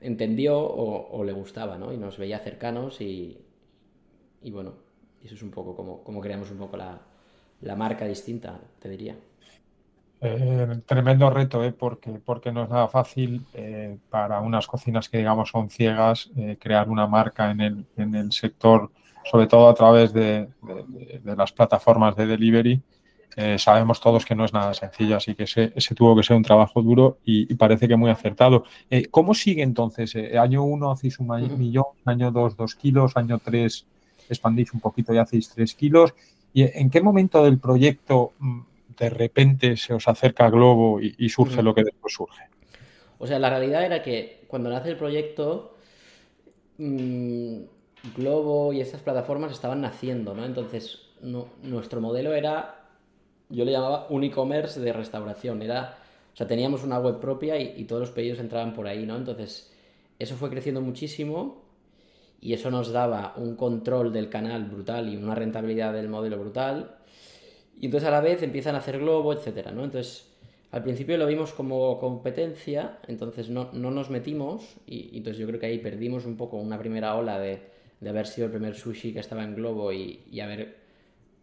[0.00, 1.92] entendió o, le gustaba, ¿no?
[1.92, 3.38] Y nos veía cercanos y,
[4.42, 4.74] y bueno,
[5.22, 6.98] eso es un poco como, como creamos un poco la,
[7.60, 9.16] la marca distinta, te diría.
[10.20, 11.72] Eh, tremendo reto, ¿eh?
[11.72, 16.88] porque, porque no es nada fácil eh, para unas cocinas que digamos son ciegas crear
[16.88, 18.90] una marca en el, en el sector,
[19.30, 22.80] sobre todo a través de, de, de las plataformas de delivery.
[23.36, 26.36] Eh, sabemos todos que no es nada sencillo, así que ese, ese tuvo que ser
[26.36, 28.64] un trabajo duro y, y parece que muy acertado.
[28.90, 30.16] Eh, ¿Cómo sigue entonces?
[30.36, 33.86] año uno hacéis un millón, año dos, dos kilos, año tres
[34.28, 36.14] expandís un poquito y hacéis tres kilos.
[36.52, 38.60] ¿Y en qué momento del proyecto mm,
[38.98, 41.64] de repente se os acerca Globo y, y surge mm.
[41.64, 42.42] lo que después surge?
[43.18, 45.76] O sea, la realidad era que cuando nace el proyecto,
[46.78, 47.58] mmm,
[48.16, 50.44] Globo y estas plataformas estaban naciendo, ¿no?
[50.44, 52.88] Entonces, nuestro modelo era,
[53.48, 55.98] yo le llamaba un e-commerce de restauración, era,
[56.32, 59.16] o sea, teníamos una web propia y, todos los pedidos entraban por ahí, ¿no?
[59.16, 59.72] Entonces,
[60.18, 61.64] eso fue creciendo muchísimo
[62.40, 66.98] y eso nos daba un control del canal brutal y una rentabilidad del modelo brutal
[67.80, 69.84] y entonces a la vez empiezan a hacer globo, etcétera, ¿no?
[69.84, 70.26] Entonces,
[70.70, 75.58] al principio lo vimos como competencia, entonces no, no nos metimos y, entonces yo creo
[75.58, 79.12] que ahí perdimos un poco una primera ola de, de haber sido el primer sushi
[79.12, 80.76] que estaba en globo y, y haber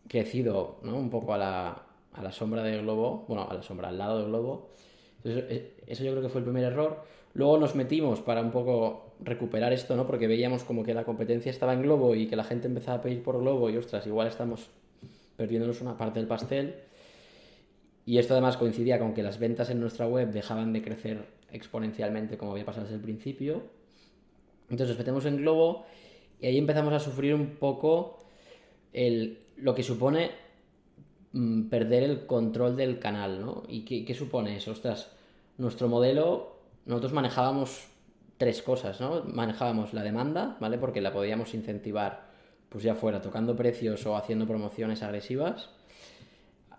[0.07, 0.97] crecido, ¿no?
[0.97, 4.19] Un poco a la, a la sombra de globo, bueno, a la sombra, al lado
[4.19, 4.69] del globo.
[5.23, 7.03] Eh, eso yo creo que fue el primer error.
[7.33, 10.07] Luego nos metimos para un poco recuperar esto, ¿no?
[10.07, 13.01] Porque veíamos como que la competencia estaba en Globo y que la gente empezaba a
[13.01, 14.69] pedir por Globo y ostras, igual estamos
[15.35, 16.75] perdiéndonos una parte del pastel.
[18.05, 22.37] Y esto además coincidía con que las ventas en nuestra web dejaban de crecer exponencialmente
[22.37, 23.63] como había pasado desde el principio.
[24.69, 25.85] Entonces nos metemos en Globo
[26.39, 28.19] y ahí empezamos a sufrir un poco
[28.93, 30.31] el, lo que supone
[31.33, 33.63] mm, perder el control del canal, ¿no?
[33.67, 34.71] ¿Y qué, qué supone eso?
[34.71, 35.11] Ostras,
[35.57, 37.87] nuestro modelo, nosotros manejábamos
[38.37, 39.23] tres cosas, ¿no?
[39.23, 40.77] Manejábamos la demanda, ¿vale?
[40.77, 42.25] Porque la podíamos incentivar,
[42.69, 45.69] pues ya fuera tocando precios o haciendo promociones agresivas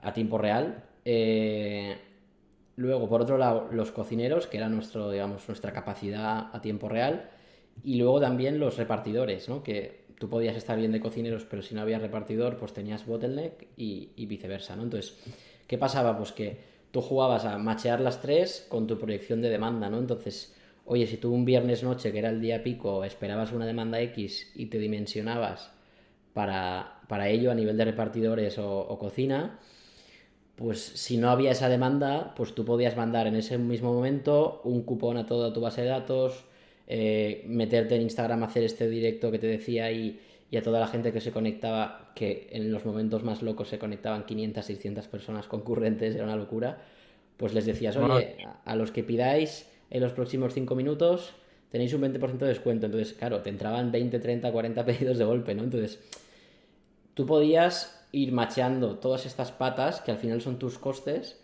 [0.03, 0.85] a tiempo real.
[1.05, 1.97] Eh,
[2.77, 7.31] luego, por otro lado, los cocineros, que era nuestro, digamos, nuestra capacidad a tiempo real.
[7.83, 9.63] Y luego también los repartidores, ¿no?
[9.63, 13.69] Que tú podías estar bien de cocineros, pero si no había repartidor, pues tenías bottleneck
[13.77, 14.85] y, y viceversa, ¿no?
[14.85, 15.17] Entonces,
[15.67, 16.17] ¿qué pasaba?
[16.17, 16.59] Pues que
[16.91, 19.99] tú jugabas a machear las tres con tu proyección de demanda, ¿no?
[19.99, 20.55] Entonces,
[20.87, 24.53] oye, si tú un viernes noche, que era el día pico, esperabas una demanda X
[24.55, 25.71] y te dimensionabas
[26.33, 29.59] para, para ello a nivel de repartidores o, cocina,
[30.55, 34.83] pues si no había esa demanda, pues tú podías mandar en ese mismo momento un
[34.83, 36.45] cupón a toda tu base de datos,
[36.87, 40.21] eh, meterte en Instagram a hacer este directo que te decía y,
[40.51, 43.79] y, a toda la gente que se conectaba, que en los momentos más locos se
[43.79, 46.79] conectaban 500, 600 personas concurrentes, era una locura,
[47.37, 51.35] pues les decías, oye, a los que pidáis en los próximos 5 minutos
[51.71, 52.87] tenéis un 20% de descuento.
[52.87, 55.65] Entonces, claro, te entraban 20, 30, 40 pedidos de golpe, ¿no?
[55.65, 55.99] Entonces,
[57.15, 61.39] tú podías ir macheando todas estas patas, que al final son tus costes,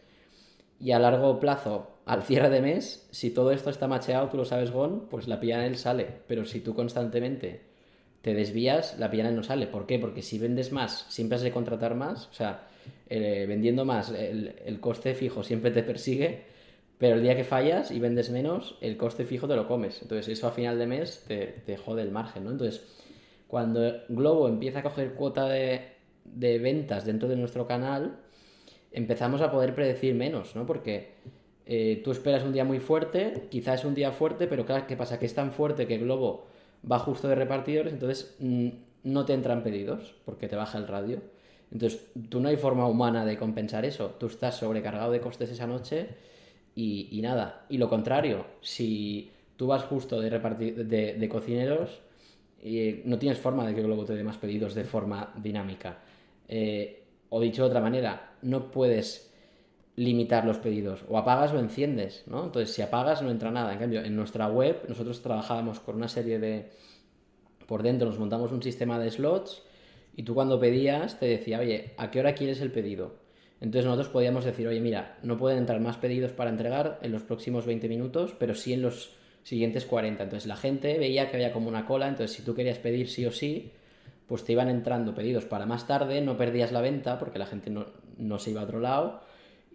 [0.83, 4.45] y a largo plazo, al cierre de mes, si todo esto está macheado, tú lo
[4.45, 6.07] sabes, Gon, pues la él sale.
[6.27, 7.61] Pero si tú constantemente
[8.21, 9.67] te desvías, la él no sale.
[9.67, 9.99] ¿Por qué?
[9.99, 12.27] Porque si vendes más, siempre has de contratar más.
[12.29, 12.67] O sea,
[13.09, 16.53] eh, vendiendo más, el, el coste fijo siempre te persigue
[17.03, 20.01] pero el día que fallas y vendes menos, el coste fijo te lo comes.
[20.03, 22.53] Entonces eso a final de mes te, te jode el margen, ¿no?
[22.53, 22.85] Entonces,
[23.49, 25.81] cuando Globo empieza a coger cuota de,
[26.25, 28.21] de ventas dentro de nuestro canal,
[28.93, 30.67] empezamos a poder predecir menos, ¿no?
[30.67, 31.11] Porque
[31.67, 34.97] eh, tú esperas un día muy fuerte, quizás es un día fuerte, pero claro, ¿qué
[34.97, 35.19] pasa?
[35.19, 36.47] Que es tan fuerte que Globo
[36.91, 38.69] va justo de repartidores, entonces mm,
[39.05, 41.21] no te entran pedidos porque te baja el radio.
[41.73, 44.15] Entonces, tú no hay forma humana de compensar eso.
[44.21, 46.09] Tú estás sobrecargado de costes esa noche
[46.75, 47.65] y, nada.
[47.71, 52.01] Y lo contrario, si tú vas justo de, repartir, de, cocineros,
[52.63, 55.99] y no tienes forma de que Globo te dé más pedidos de forma dinámica.
[56.47, 57.02] Eh,
[57.35, 59.33] o dicho de otra manera, no puedes
[59.97, 61.03] limitar los pedidos.
[61.09, 62.45] O apagas o enciendes, ¿no?
[62.45, 63.73] Entonces, si apagas no entra nada.
[63.73, 66.73] En cambio, en nuestra web nosotros trabajábamos con una serie de...
[67.67, 69.63] Por dentro nos montamos un sistema de slots
[70.15, 73.15] y tú cuando pedías te decía, oye, ¿a qué hora quieres el pedido?
[73.63, 77.23] Entonces nosotros podíamos decir, oye, mira, no pueden entrar más pedidos para entregar en los
[77.23, 80.23] próximos 20 minutos, pero sí en los siguientes 40.
[80.23, 83.25] Entonces la gente veía que había como una cola, entonces si tú querías pedir sí
[83.25, 83.73] o sí,
[84.33, 87.69] pues te iban entrando pedidos para más tarde, no perdías la venta porque la gente
[87.69, 89.21] no, se iba a otro lado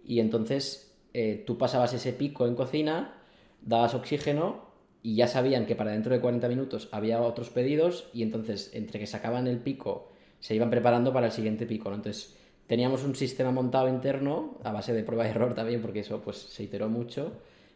[0.04, 3.22] y entonces eh, tú pasabas ese pico en cocina,
[3.62, 4.64] dabas oxígeno
[5.00, 8.98] y ya sabían que para dentro de 40 minutos había otros pedidos y entonces entre
[8.98, 11.94] que sacaban el pico se iban preparando para el siguiente pico.
[11.94, 16.20] Entonces teníamos un sistema montado interno, a base de prueba y error también, porque eso
[16.20, 17.30] pues se iteró mucho,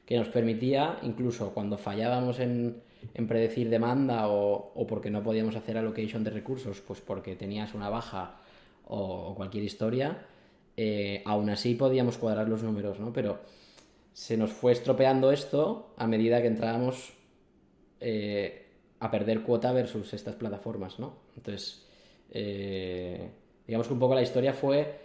[0.04, 2.82] que nos permitía, incluso cuando fallábamos en,
[3.26, 8.36] predecir demanda o, porque no podíamos hacer allocation de recursos, pues porque tenías una baja
[8.86, 10.26] o, cualquier historia,
[10.76, 13.12] eh, aún así podíamos cuadrar los números, ¿no?
[13.12, 13.40] Pero
[14.12, 17.12] se nos fue estropeando esto a medida que entrábamos
[18.00, 18.66] eh,
[19.00, 21.14] a perder cuota versus estas plataformas, ¿no?
[21.36, 21.86] Entonces,
[22.30, 23.30] eh,
[23.66, 24.98] Digamos que un poco la historia fue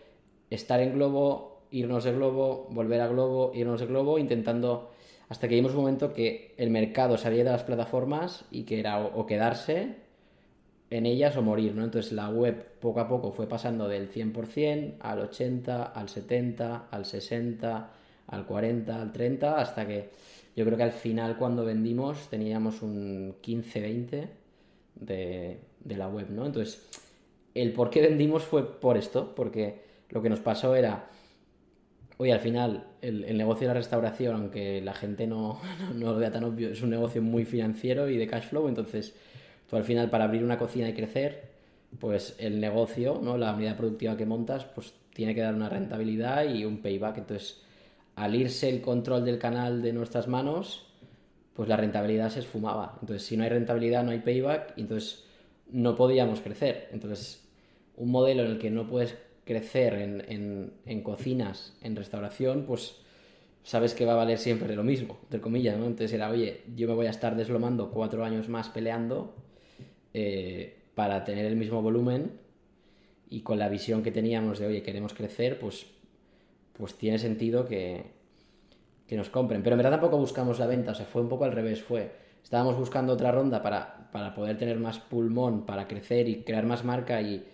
[0.50, 4.92] estar en Globo, irnos de Globo, volver a Globo, irnos de Globo, intentando
[5.30, 9.00] hasta que vimos un momento que el mercado salía de las plataformas y que era
[9.00, 9.96] o, quedarse
[10.90, 11.84] en ellas o morir, ¿no?
[11.84, 17.06] Entonces la web poco a poco fue pasando del 100% al 80, al 70, al
[17.06, 17.90] 60,
[18.28, 20.10] al 40, al 30, hasta que
[20.56, 24.28] yo creo que al final cuando vendimos teníamos un 15-20
[24.96, 26.46] de, de la web, ¿no?
[26.46, 26.82] Entonces
[27.54, 31.10] el por qué vendimos fue por esto, porque lo que nos pasó era,
[32.18, 35.62] oye, al final el, negocio de la restauración, aunque la gente no,
[35.94, 39.16] no, lo vea tan obvio, es un negocio muy financiero y de cash flow, entonces
[39.70, 41.58] tú al final para abrir una cocina y crecer,
[42.00, 43.38] pues el negocio, ¿no?
[43.38, 47.18] la unidad productiva que montas, pues tiene que dar una rentabilidad y un payback.
[47.18, 47.62] Entonces,
[48.16, 50.86] al irse el control del canal de nuestras manos,
[51.56, 52.98] pues la rentabilidad se esfumaba.
[53.02, 55.26] Entonces, si no hay rentabilidad, no hay payback, entonces
[55.72, 56.88] no podíamos crecer.
[56.92, 57.48] Entonces,
[57.96, 62.98] un modelo en el que no puedes crecer en, cocinas, en restauración, pues
[63.64, 65.86] sabes que va a valer siempre lo mismo, entre comillas, ¿no?
[65.86, 69.34] Entonces era, oye, yo me voy a estar deslomando cuatro años más peleando
[70.14, 72.34] eh, para tener el mismo volumen
[73.30, 75.88] y con la visión que teníamos de, oye, queremos crecer, pues,
[76.74, 78.04] pues tiene sentido que,
[79.08, 79.64] que nos compren.
[79.64, 82.12] Pero en verdad tampoco buscamos la venta, o sea, fue un poco al revés, fue,
[82.44, 86.84] estábamos buscando otra ronda para, para poder tener más pulmón, para crecer y crear más
[86.84, 87.46] marca y,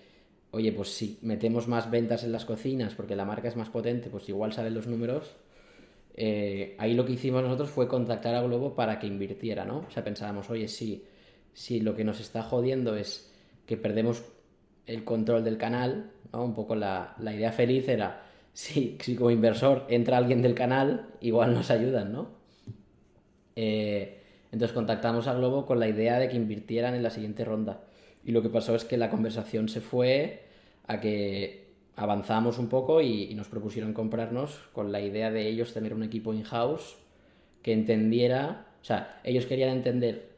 [0.54, 4.10] oye, pues si metemos más ventas en las cocinas porque la marca es más potente,
[4.10, 5.36] pues igual salen los números
[6.16, 9.80] eh, ahí lo que hicimos nosotros fue contactar a Globo para que invirtiera, ¿no?
[9.88, 11.04] O sea, pensábamos, oye, si,
[11.54, 13.32] si lo que nos está jodiendo es
[13.66, 14.24] que perdemos
[14.86, 16.44] el control del canal, ¿no?
[16.44, 21.54] Un poco la, idea feliz era, si, si, como inversor entra alguien del canal, igual
[21.54, 22.30] nos ayudan, ¿no?
[23.56, 24.20] Eh,
[24.52, 27.82] entonces contactamos a Globo con la idea de que invirtieran en la siguiente ronda.
[28.26, 30.44] Y lo que pasó es que la conversación se fue
[30.88, 31.64] a que
[31.96, 36.34] avanzamos un poco y, nos propusieron comprarnos con la idea de ellos tener un equipo
[36.34, 36.96] in-house
[37.62, 40.30] que entendiera, o sea, ellos querían entender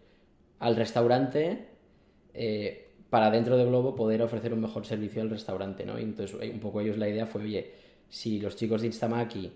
[0.60, 1.68] al restaurante
[2.34, 5.98] eh, para dentro de Globo poder ofrecer un mejor servicio al restaurante, ¿no?
[6.00, 7.72] Y entonces un poco ellos la idea fue, oye,
[8.10, 9.52] si los chicos de Instamaki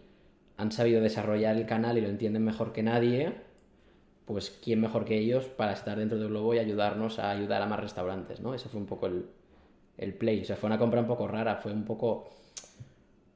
[0.58, 3.34] han sabido desarrollar el canal y lo entienden mejor que nadie,
[4.34, 7.66] pues quién mejor que ellos para estar dentro de Globo y ayudarnos a ayudar a
[7.66, 8.54] más restaurantes, ¿no?
[8.54, 9.26] Ese fue un poco el,
[9.98, 10.42] el Play.
[10.42, 12.30] O sea, fue una compra un poco rara, fue un poco...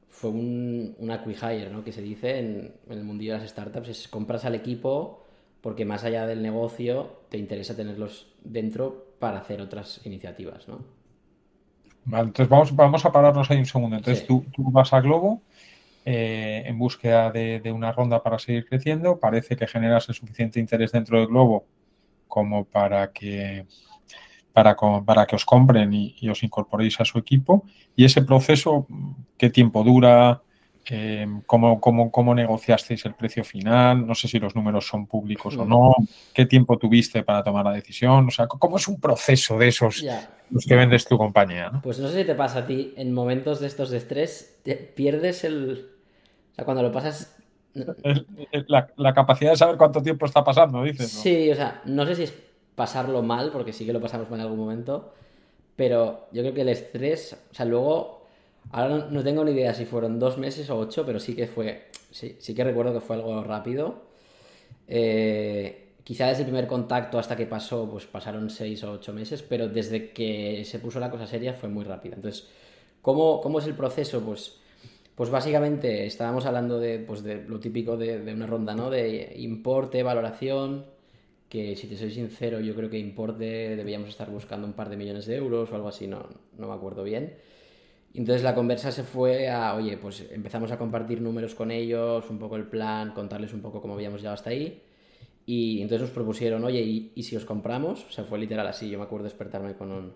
[0.08, 1.84] Fue un, una acquihire, ¿no?
[1.84, 5.24] Que se dice en, el mundillo de las startups, es compras al equipo
[5.62, 10.80] porque más allá del negocio te interesa tenerlos dentro para hacer otras iniciativas, ¿no?
[12.06, 13.96] Vale, entonces vamos, vamos a pararnos ahí un segundo.
[13.96, 15.42] Entonces tú, vas a Globo
[16.06, 19.20] eh, en búsqueda de, de, una ronda para seguir creciendo.
[19.20, 21.66] Parece que generas el suficiente interés dentro de Globo
[22.28, 23.66] como para que
[24.54, 27.66] para, para que os compren y, os incorporéis a su equipo.
[27.96, 28.88] Y ese proceso,
[29.38, 30.42] ¿qué tiempo dura?
[30.90, 34.06] Eh, ¿cómo, cómo, negociasteis el precio final?
[34.06, 35.96] No sé si los números son públicos o no.
[36.34, 38.28] ¿Qué tiempo tuviste para tomar la decisión?
[38.28, 40.04] O sea, ¿cómo es un proceso de esos
[40.50, 41.72] los que vendes tu compañía?
[41.82, 44.60] Pues no sé si te pasa a ti, en momentos de estos de estrés,
[44.96, 45.90] pierdes el...
[46.54, 47.36] O sea, cuando lo pasas...
[48.68, 51.10] La, la, capacidad de saber cuánto tiempo está pasando, dices.
[51.10, 52.34] Sí, o sea, no sé si es
[52.76, 55.12] pasarlo mal, porque sí que lo pasamos mal en algún momento,
[55.76, 58.28] pero yo creo que el estrés, o sea, luego,
[58.72, 61.88] ahora no, tengo ni idea si fueron dos meses o ocho, pero sí que fue,
[62.12, 64.04] sí, sí que recuerdo que fue algo rápido.
[64.88, 69.42] Eh, quizá desde el primer contacto hasta que pasó, pues pasaron seis o ocho meses,
[69.42, 72.16] pero desde que se puso la cosa seria fue muy rápida.
[72.16, 72.48] Entonces,
[73.02, 74.22] ¿cómo, cómo es el proceso?
[74.22, 74.60] Pues,
[75.16, 78.90] pues básicamente estábamos hablando de, pues de lo típico de, una ronda, ¿no?
[78.90, 80.86] De importe, valoración,
[81.50, 84.98] que si te soy sincero yo creo que importe debíamos estar buscando un par de
[84.98, 87.36] millones de euros o algo así, no, no me acuerdo bien.
[88.14, 92.38] Entonces la conversa se fue a, oye, pues empezamos a compartir números con ellos, un
[92.38, 94.84] poco el plan, contarles un poco cómo habíamos llegado hasta ahí.
[95.46, 96.82] Y entonces nos propusieron, oye,
[97.16, 98.06] ¿y, si os compramos?
[98.06, 100.14] O sea, fue literal así, yo me acuerdo despertarme con un,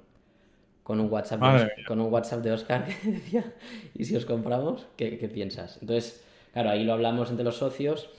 [0.87, 3.53] con un, WhatsApp, de, con un WhatsApp de Oscar que decía,
[3.93, 4.87] ¿y si os compramos?
[4.95, 5.79] ¿Qué, ¿Qué piensas?
[5.81, 6.23] Entonces,
[6.53, 8.09] claro, ahí lo hablamos entre los socios.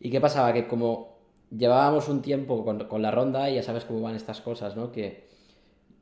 [0.00, 0.54] ¿Y qué pasaba?
[0.54, 1.18] Que como
[1.54, 4.92] llevábamos un tiempo con, la ronda y ya sabes cómo van estas cosas, ¿no?
[4.92, 5.26] Que,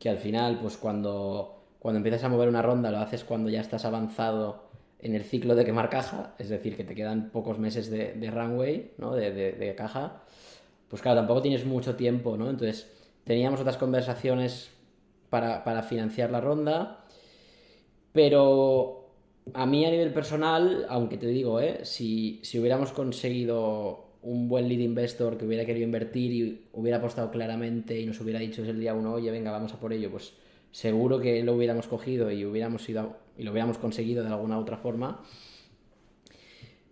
[0.06, 3.84] al final, pues cuando, cuando empiezas a mover una ronda lo haces cuando ya estás
[3.84, 4.68] avanzado
[5.00, 8.92] en el ciclo de quemar caja, es decir, que te quedan pocos meses de, runway,
[8.98, 9.16] ¿no?
[9.16, 10.22] De, caja,
[10.88, 12.50] pues claro, tampoco tienes mucho tiempo, ¿no?
[12.50, 12.88] Entonces,
[13.24, 14.70] teníamos otras conversaciones
[15.40, 17.04] para, financiar la ronda,
[18.12, 19.10] pero
[19.52, 21.80] a mí a nivel personal, aunque te digo, ¿eh?
[21.82, 27.32] si, si hubiéramos conseguido un buen lead investor que hubiera querido invertir y hubiera apostado
[27.32, 30.10] claramente y nos hubiera dicho desde el día uno, oye, venga, vamos a por ello,
[30.10, 30.34] pues
[30.70, 34.76] seguro que lo hubiéramos cogido y hubiéramos ido y lo hubiéramos conseguido de alguna otra
[34.76, 35.20] forma.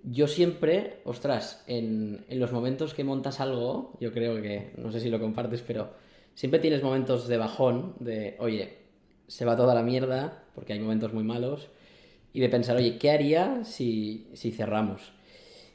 [0.02, 5.10] Yo siempre, ostras, en los momentos que montas algo, yo creo que, no sé si
[5.10, 5.92] lo compartes, pero
[6.34, 8.78] siempre tienes momentos de bajón, de, oye,
[9.26, 11.68] se va toda la mierda, porque hay momentos muy malos,
[12.32, 15.12] y de pensar, oye, ¿qué haría si, si cerramos?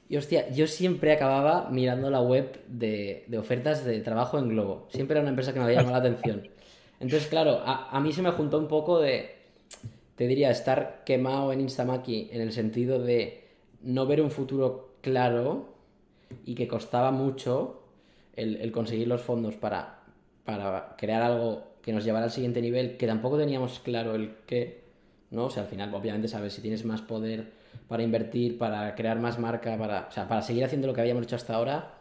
[0.10, 4.88] Y hostia, yo siempre acababa mirando la web de, ofertas de trabajo en Globo.
[4.90, 6.48] Siempre era una empresa que me había llamado la atención.
[7.00, 9.36] Entonces, claro, a, mí se me juntó un poco de,
[10.16, 13.50] te diría, estar quemado en Instamaki en el sentido de
[13.82, 15.76] no ver un futuro claro
[16.46, 17.84] y que costaba mucho
[18.36, 19.97] el, conseguir los fondos para,
[20.48, 24.84] para crear algo que nos llevara al siguiente nivel, que tampoco teníamos claro el qué,
[25.32, 25.46] ¿no?
[25.46, 27.52] O sea, al final, obviamente, sabes, si tienes más poder
[27.90, 31.24] para invertir, para crear más marca, para, o sea, para seguir haciendo lo que habíamos
[31.26, 32.00] hecho hasta ahora.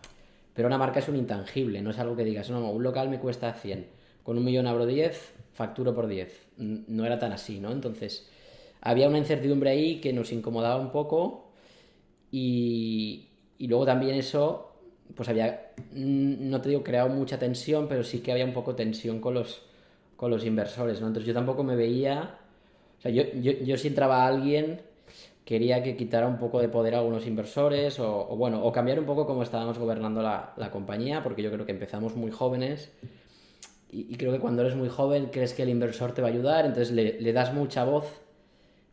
[0.54, 3.18] Pero una marca es un intangible, no es algo que digas, no, un local me
[3.20, 3.88] cuesta 100,
[4.22, 6.48] con un millón abro 10, facturo por 10.
[6.59, 7.72] No era tan así, ¿no?
[7.72, 8.28] Entonces,
[8.80, 11.52] había una incertidumbre ahí que nos incomodaba un poco
[12.30, 13.28] Y,
[13.59, 14.76] y luego también eso,
[15.14, 18.75] pues había, mm, no te digo creado mucha tensión, pero sí que había un poco
[18.75, 19.62] tensión con los,
[20.16, 21.09] con los inversores, ¿no?
[21.09, 22.38] Entonces yo tampoco me veía,
[22.99, 24.81] o sea, yo, yo, yo si entraba alguien,
[25.45, 29.07] quería que quitara un poco de poder a algunos inversores o, bueno, o cambiar un
[29.07, 32.90] poco cómo estábamos gobernando la, la, compañía, porque yo creo que empezamos muy jóvenes
[33.90, 36.31] y, y, creo que cuando eres muy joven crees que el inversor te va a
[36.33, 38.21] ayudar, entonces le, le das mucha voz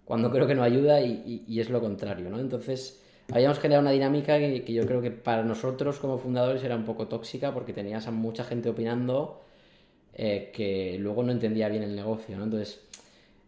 [0.06, 2.40] cuando creo que no ayuda y, y, es lo contrario, ¿no?
[2.40, 6.76] Entonces habíamos generado una dinámica que, que, yo creo que para nosotros como fundadores era
[6.76, 9.42] un poco tóxica porque tenías a mucha gente opinando
[10.14, 12.44] eh, que luego no entendía bien el negocio, ¿no?
[12.44, 12.82] Entonces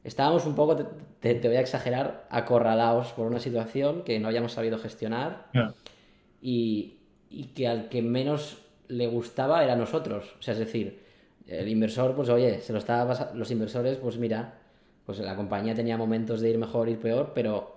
[0.03, 0.75] estábamos un poco,
[1.19, 5.73] te, te, voy a exagerar, acorralados por una situación que no habíamos sabido gestionar Yeah.
[6.41, 6.97] y,
[7.29, 10.35] y que al que menos le gustaba era a nosotros.
[10.39, 11.03] O sea, es decir,
[11.47, 14.59] el inversor, pues oye, se lo estaba los inversores, pues mira,
[15.05, 17.74] pues la compañía tenía momentos de ir mejor, ir peor, pero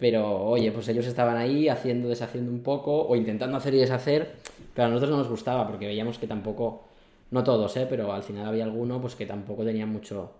[0.00, 4.36] pero oye, pues ellos estaban ahí haciendo, deshaciendo un poco o intentando hacer y deshacer,
[4.74, 6.84] pero a nosotros no nos gustaba porque veíamos que tampoco,
[7.30, 7.86] no todos, ¿eh?
[7.88, 10.32] pero al final había alguno pues que tampoco tenía mucho.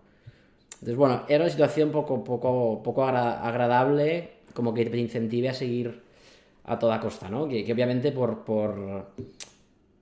[0.74, 5.54] Entonces, bueno, era una situación poco, poco, poco agra- agradable, como que te incentive a
[5.54, 6.00] seguir
[6.64, 7.46] a toda costa, ¿no?
[7.48, 9.08] Que, que obviamente por, por...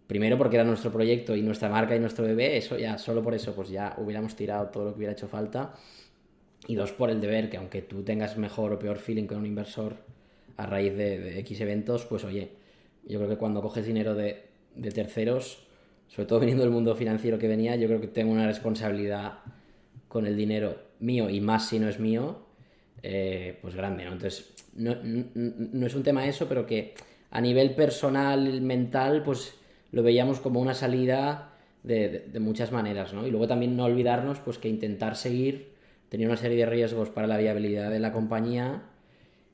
[0.07, 3.35] Primero porque era nuestro proyecto y nuestra marca y nuestro bebé, eso ya, solo por
[3.35, 5.75] eso, pues ya hubiéramos tirado todo lo que hubiera hecho falta.
[6.66, 9.47] Y dos, por el deber, que aunque tú tengas mejor o peor feeling con un
[9.47, 9.97] inversor
[10.57, 12.51] a raíz de, de X eventos, pues oye,
[13.07, 14.42] yo creo que cuando coges dinero de,
[14.75, 15.66] de terceros,
[16.09, 19.38] sobre todo viniendo del mundo financiero que venía, yo creo que tengo una responsabilidad
[20.09, 22.40] con el dinero mío y más si no es mío,
[23.03, 24.12] eh, pues grande, ¿no?
[24.12, 26.94] Entonces, no, no, no es un tema eso, pero que
[27.31, 29.55] a nivel personal, mental, pues
[29.92, 33.27] lo veíamos como una salida de, de, de muchas maneras, ¿no?
[33.27, 35.78] Y luego también no olvidarnos, pues que intentar seguir
[36.09, 38.83] tenía una serie de riesgos para la viabilidad de la compañía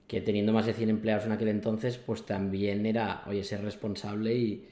[0.06, 4.34] que teniendo más de 100 empleados en aquel entonces, pues también era, oye, ser responsable
[4.34, 4.68] y,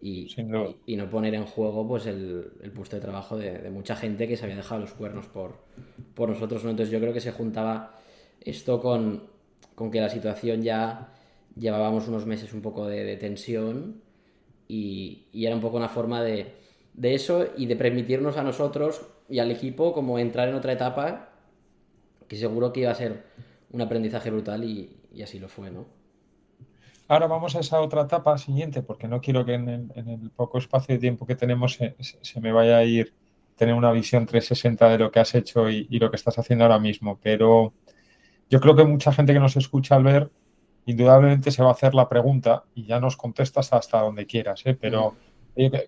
[0.00, 4.28] y, no poner en juego pues el, el puesto de trabajo de, de, mucha gente
[4.28, 5.56] que se había dejado los cuernos por,
[6.14, 6.70] por nosotros, ¿no?
[6.70, 7.94] Entonces yo creo que se juntaba
[8.40, 9.24] esto con,
[9.74, 11.12] con que la situación ya
[11.56, 14.02] llevábamos unos meses un poco de, de tensión
[14.68, 16.52] y, y, era un poco una forma de,
[16.94, 21.30] de eso y de permitirnos a nosotros y al equipo como entrar en otra etapa
[22.28, 23.24] que seguro que iba a ser
[23.70, 25.86] un aprendizaje brutal y, y así lo fue, ¿no?
[27.08, 30.30] Ahora vamos a esa otra etapa siguiente, porque no quiero que en el, en el
[30.30, 33.14] poco espacio de tiempo que tenemos se, se, me vaya a ir
[33.54, 36.64] tener una visión 360 de lo que has hecho y, y, lo que estás haciendo
[36.64, 37.20] ahora mismo.
[37.22, 37.72] Pero
[38.50, 40.30] yo creo que mucha gente que nos escucha al ver,
[40.86, 44.76] indudablemente se va a hacer la pregunta y ya nos contestas hasta donde quieras, ¿eh?
[44.80, 45.25] pero eh,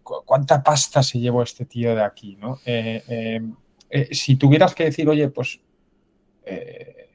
[0.03, 2.37] ¿cuánta pasta se llevó este tío de aquí?
[2.37, 2.59] ¿no?
[2.65, 3.43] Eh,
[3.91, 5.61] eh, si tuvieras que decir, oye, pues
[6.45, 7.09] eh,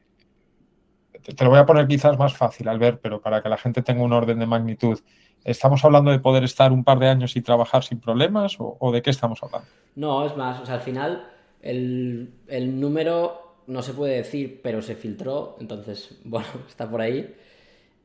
[1.23, 3.81] te lo voy a poner quizás más fácil al ver, pero para que la gente
[3.81, 4.99] tenga un orden de magnitud.
[5.43, 8.91] ¿Estamos hablando de poder estar un par de años y trabajar sin problemas o, o
[8.91, 9.67] de qué estamos hablando?
[9.95, 11.27] No, es más, o sea, al final
[11.61, 17.35] el, el, número no se puede decir, pero se filtró, entonces, bueno, está por ahí.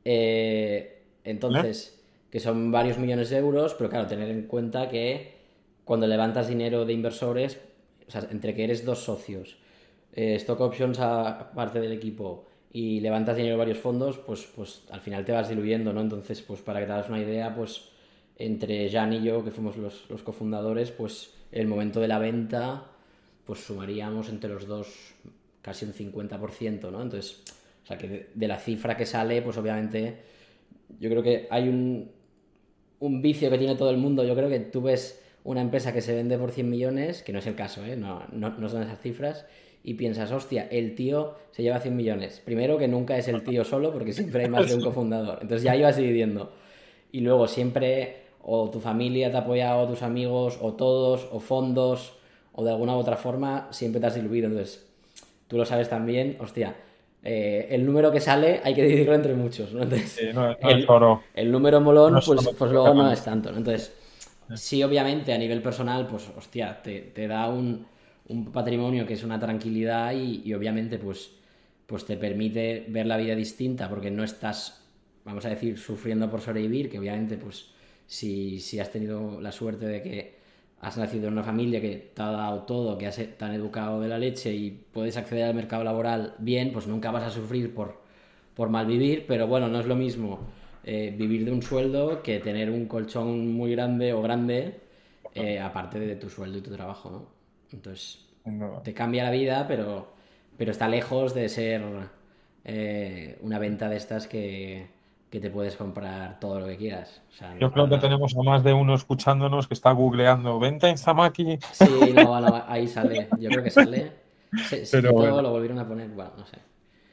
[0.05, 1.98] Eh, entonces, ¿Eh?
[2.31, 5.37] Que son varios millones de euros, pero claro, tener en cuenta que
[5.85, 7.59] cuando levantas dinero de inversores,
[8.07, 9.57] o sea, entre que eres dos socios,
[10.13, 14.83] eh, stock options a parte del equipo, y levantas dinero de varios fondos, pues, pues
[14.91, 16.03] al final te vas diluyendo, ¿no?
[16.03, 17.89] Entonces, pues para que te hagas una idea, pues
[18.37, 22.85] entre Jan y yo, que fuimos los, los cofundadores, pues el momento de la venta,
[23.47, 25.15] pues sumaríamos entre los dos
[25.63, 27.03] casi un 50%, ¿no?
[27.03, 27.43] Entonces,
[27.83, 30.19] o sea que de, de la cifra que sale, pues obviamente
[31.01, 32.11] yo creo que hay un,
[33.01, 34.25] un vicio que tiene todo el mundo.
[34.25, 37.39] Yo creo que tú ves una empresa que se vende por 100 millones, que no
[37.39, 37.97] es el caso, ¿eh?
[37.97, 39.47] no, no, no son esas cifras,
[39.83, 42.43] y piensas, hostia, el tío se lleva 100 millones.
[42.45, 45.39] Primero que nunca es el tío solo, porque siempre hay más de un cofundador.
[45.41, 46.53] Entonces ya ibas dividiendo.
[47.13, 51.41] Y luego siempre o tu familia te ha apoyado, o tus amigos, o todos, o
[51.41, 52.19] fondos,
[52.53, 54.49] o de alguna u otra forma, siempre te has diluido.
[54.49, 54.87] Entonces,
[55.47, 56.77] tú lo sabes también, hostia,
[57.23, 59.83] eh, el número que sale hay que dividirlo entre muchos, ¿no?
[59.83, 63.51] Entonces, sí, no, no el, solo, el, número molón, pues, pues, luego no es tanto,
[63.51, 63.59] ¿no?
[63.59, 63.93] Entonces,
[64.55, 67.87] sí, obviamente, a nivel personal, pues, hostia, te, te da un
[68.29, 71.33] un patrimonio que es una tranquilidad y, y, obviamente pues,
[71.87, 74.85] pues te permite ver la vida distinta porque no estás,
[75.25, 77.71] vamos a decir, sufriendo por sobrevivir, que obviamente pues
[78.07, 80.38] si, si has tenido la suerte de que
[80.81, 84.01] has nacido en una familia que te ha dado todo, que has, te han educado
[84.01, 87.75] de la leche y puedes acceder al mercado laboral bien, pues nunca vas a sufrir
[87.75, 88.01] por,
[88.55, 90.41] por malvivir, pero bueno, no es lo mismo
[90.85, 94.81] eh, vivir de un sueldo que tener un colchón muy grande o grande,
[95.35, 97.27] eh, aparte de tu sueldo y tu trabajo, ¿no?
[97.73, 98.81] Entonces, no.
[98.83, 100.15] te cambia la vida, pero,
[100.57, 101.83] pero está lejos de ser
[102.65, 104.87] eh, una venta de estas que,
[105.31, 107.21] que, te puedes comprar todo lo que quieras.
[107.61, 111.59] Yo creo que tenemos a más de uno escuchándonos que está googleando venta en Zamaki.
[111.73, 112.35] Sí, no,
[112.67, 113.29] ahí sale.
[113.39, 114.13] Yo creo que sale.
[114.91, 116.59] Pero lo volvieron a poner, bueno, no sé.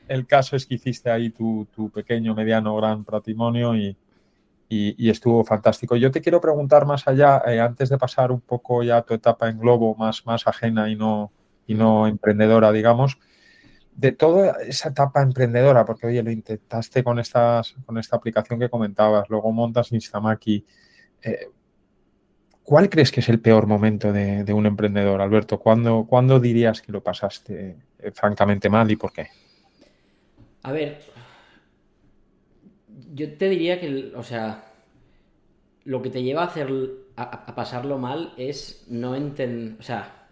[0.07, 3.97] El caso es que hiciste ahí tu, tu pequeño, mediano, gran patrimonio y,
[4.69, 5.95] y, estuvo fantástico.
[5.95, 9.13] Yo te quiero preguntar más allá, eh, antes de pasar un poco ya a tu
[9.13, 11.31] etapa en Globo, más, más ajena y no,
[11.67, 13.17] y no emprendedora, digamos,
[13.95, 18.69] de toda esa etapa emprendedora, porque oye, lo intentaste con, estas, con esta aplicación que
[18.69, 20.65] comentabas, luego montas Instamaki.
[21.21, 21.47] Eh,
[22.63, 25.59] ¿Cuál crees que es el peor momento de, un emprendedor, Alberto?
[25.59, 29.27] ¿Cuándo, ¿Cuándo, dirías que lo pasaste eh, francamente mal y por qué?
[30.63, 30.99] A ver,
[33.13, 34.65] yo te diría que, o sea,
[35.83, 36.69] lo que te lleva a hacer
[37.15, 40.24] a, pasarlo mal es no entender, o sea,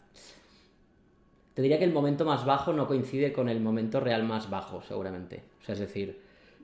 [1.53, 4.81] te diría que el momento más bajo no coincide con el momento real más bajo,
[4.81, 5.43] seguramente.
[5.61, 6.19] O sea, es decir,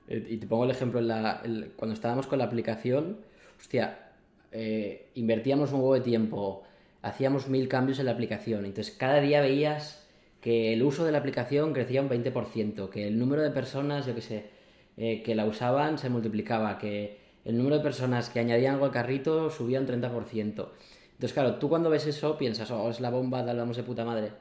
[0.08, 1.42] eh, y te pongo el ejemplo en la,
[1.76, 3.18] cuando estábamos con la aplicación,
[3.58, 4.10] hostia,
[4.52, 6.64] eh, invertíamos un huevo de tiempo,
[7.02, 10.08] hacíamos mil cambios en la aplicación, entonces cada día veías
[10.40, 14.14] que el uso de la aplicación crecía un 20%, que el número de personas, yo
[14.14, 14.50] qué sé,
[14.96, 18.90] eh, que la usaban se multiplicaba, que el número de personas que añadían algo al
[18.90, 20.68] carrito subía un 30%.
[21.12, 24.32] Entonces, claro, tú cuando ves eso piensas, oh, es la bomba, hablamos de puta madre.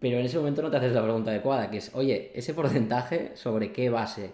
[0.00, 3.32] Pero en ese momento no te haces la pregunta adecuada, que es, oye, ese porcentaje
[3.36, 4.32] sobre qué base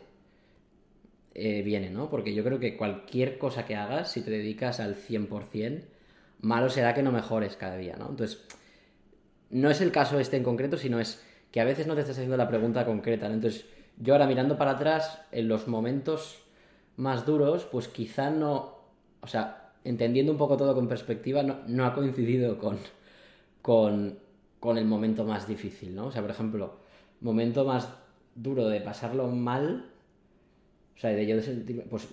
[1.34, 2.08] eh, viene, ¿no?
[2.08, 5.82] Porque yo creo que cualquier cosa que hagas, si te dedicas al 100%,
[6.40, 8.08] malo será que no mejores cada día, ¿no?
[8.08, 8.46] Entonces,
[9.50, 12.16] no es el caso este en concreto, sino es que a veces no te estás
[12.16, 13.34] haciendo la pregunta concreta, ¿no?
[13.34, 13.66] Entonces,
[13.98, 16.42] yo ahora mirando para atrás, en los momentos
[16.96, 18.76] más duros, pues quizá no,
[19.20, 22.78] o sea, entendiendo un poco todo con perspectiva, no, ha coincidido con,
[23.62, 24.18] con,
[24.66, 26.06] con, el momento más difícil, ¿no?
[26.06, 26.76] O sea, por ejemplo,
[27.20, 27.88] momento más
[28.34, 29.86] duro de pasarlo mal,
[30.96, 32.08] o sea, de yo de sentirme, pues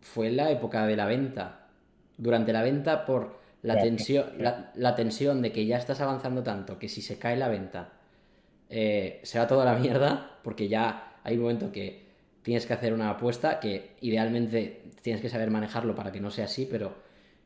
[0.00, 1.68] fue la época de la venta.
[2.16, 6.88] Durante la venta, por la tensión, la tensión de que ya estás avanzando tanto, que
[6.88, 7.92] si se cae la venta,
[8.70, 12.06] eh, se va toda la mierda, porque ya hay un momento que
[12.42, 16.44] tienes que hacer una apuesta que idealmente tienes que saber manejarlo para que no sea
[16.44, 16.94] así, pero,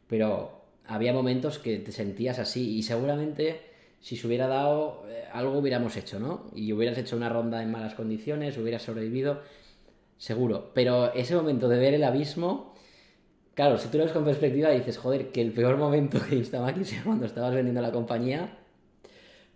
[0.06, 3.73] pero había momentos que te sentías así y seguramente
[4.04, 6.44] si se hubiera dado eh, algo hubiéramos hecho, ¿no?
[6.54, 9.40] Y hubieras hecho una ronda en malas condiciones, hubieras sobrevivido,
[10.18, 10.72] seguro.
[10.74, 12.74] Pero ese momento de ver el abismo,
[13.54, 16.84] claro, si tú lo ves con perspectiva dices, joder, que el peor momento que aquí
[16.84, 18.58] sea cuando estabas vendiendo la compañía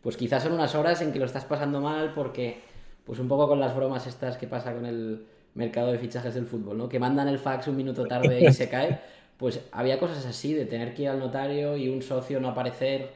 [0.02, 2.60] pues quizás son unas horas en que lo estás pasando mal porque,
[3.04, 6.46] pues un poco con las bromas estas que pasa con el mercado de fichajes del
[6.46, 6.88] fútbol, ¿no?
[6.88, 9.00] Que mandan el fax un minuto tarde y se cae.
[9.38, 13.10] Pues había cosas así, de tener que ir al notario y un socio no aparecer.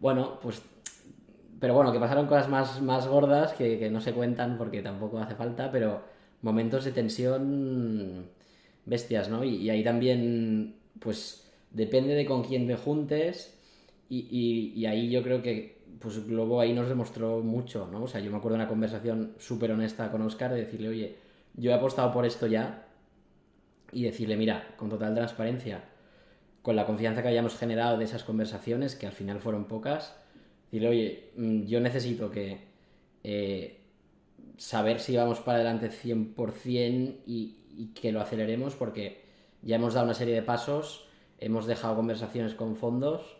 [0.00, 0.62] Bueno, pues...
[1.58, 5.34] Pero bueno, que pasaron cosas más, más gordas que, no se cuentan porque tampoco hace
[5.34, 6.02] falta, pero
[6.42, 8.26] momentos de tensión
[8.84, 9.42] bestias, ¿no?
[9.42, 13.58] Y, ahí también, pues, depende de con quién te juntes
[14.10, 18.04] y, y ahí yo creo que pues Globo ahí nos demostró mucho, ¿no?
[18.04, 21.16] O sea, yo me acuerdo de una conversación súper honesta con Oscar de decirle, oye,
[21.54, 22.86] yo he apostado por esto ya
[23.92, 25.84] y decirle, mira, con total transparencia,
[26.66, 30.16] con la confianza que hayamos generado de esas conversaciones, que al final fueron pocas,
[30.64, 32.58] decirle, oye, mm, yo necesito que
[33.22, 33.84] eh,
[34.56, 39.22] saber si vamos para adelante 100% y, y que lo aceleremos porque
[39.62, 41.06] ya hemos dado una serie de pasos,
[41.38, 43.36] hemos dejado conversaciones con fondos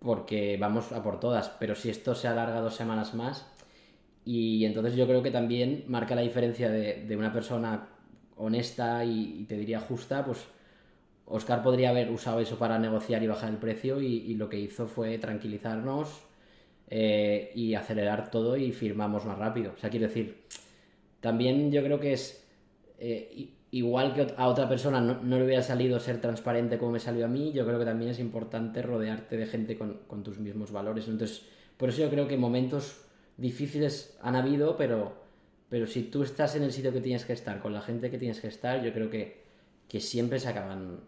[0.00, 3.46] porque vamos a por todas, pero si esto se alarga dos semanas más,
[4.24, 7.86] y entonces yo creo que también marca la diferencia de, una persona
[8.36, 10.48] honesta y, te diría justa, pues
[11.26, 14.86] Oscar podría haber usado eso para negociar y bajar el precio y, lo que hizo
[14.86, 16.22] fue tranquilizarnos
[16.88, 19.72] eh, y acelerar todo y firmamos más rápido.
[19.76, 20.44] O sea, quiero decir,
[21.20, 22.44] también yo creo que es...
[22.98, 27.26] Eh, igual que a otra persona no, le hubiera salido ser transparente como me salió
[27.26, 31.08] a mí, yo creo que también es importante rodearte de gente con, tus mismos valores.
[31.08, 31.42] Entonces,
[31.76, 33.02] por eso yo creo que momentos
[33.36, 35.14] difíciles han habido, pero,
[35.68, 38.18] pero si tú estás en el sitio que tienes que estar, con la gente que
[38.18, 39.44] tienes que estar, yo creo que,
[39.88, 41.00] que siempre se acaban,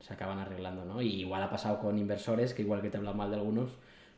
[0.00, 1.00] se acaban arreglando, ¿no?
[1.02, 3.70] Y igual ha pasado con inversores, que igual que te he hablado mal de algunos,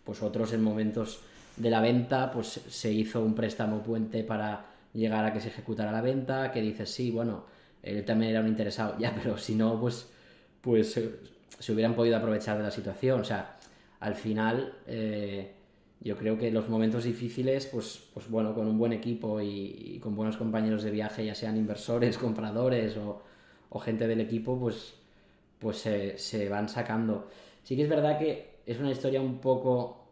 [0.05, 1.21] pues otros en momentos
[1.57, 5.93] de la venta, pues se hizo un préstamo puente para llegar a que se ejecutara
[5.93, 7.45] la venta, que dices, sí, bueno,
[7.83, 10.09] él también era un interesado, ya, pero si no, pues,
[10.61, 11.11] pues eh,
[11.59, 13.21] se hubieran podido aprovechar de la situación.
[13.21, 13.57] O sea,
[14.01, 15.53] al final, eh,
[16.01, 20.15] yo creo que los momentos difíciles, pues, pues bueno, con un buen equipo y, con
[20.15, 23.23] buenos compañeros de viaje, ya sean inversores, compradores o,
[23.79, 24.95] gente del equipo, pues,
[25.59, 27.29] pues se, van sacando.
[27.63, 30.09] Sí que es verdad que es una historia un poco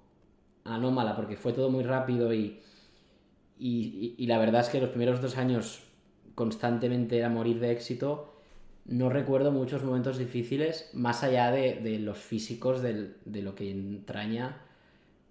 [0.64, 2.60] anómala, porque fue todo muy rápido y,
[3.58, 5.82] y, la verdad es que los primeros dos años
[6.34, 8.34] constantemente era morir de éxito.
[8.86, 14.58] No recuerdo muchos momentos difíciles, más allá de, los físicos, de lo que entraña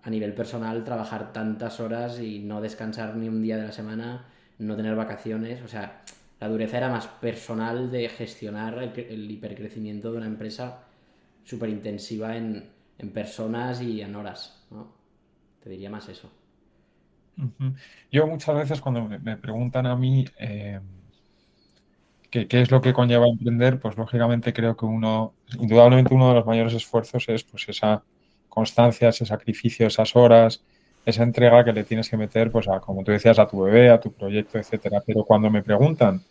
[0.03, 4.26] a nivel personal trabajar tantas horas y no descansar ni un día de la semana,
[4.59, 5.61] no tener vacaciones.
[5.64, 6.03] O sea,
[6.43, 10.83] la dureza era más personal de gestionar el, hipercrecimiento de una empresa
[11.45, 12.69] súper intensiva en,
[13.13, 14.61] personas y en horas.
[14.69, 14.91] ¿no?
[15.63, 16.29] Te diría más eso.
[18.11, 20.81] Yo muchas veces cuando me preguntan a mí eh,
[22.29, 26.45] qué, es lo que conlleva emprender, pues lógicamente creo que uno, indudablemente uno de los
[26.45, 28.03] mayores esfuerzos es pues esa
[28.49, 30.61] constancia, ese sacrificio, esas horas,
[31.05, 33.89] esa entrega que le tienes que meter, pues a, como tú decías, a tu bebé,
[33.89, 35.01] a tu proyecto, etcétera.
[35.05, 36.21] Pero cuando me preguntan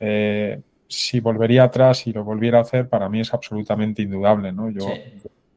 [0.00, 4.70] eh, si volvería atrás y lo volviera a hacer, para mí es absolutamente indudable, ¿no?
[4.70, 4.86] Yo,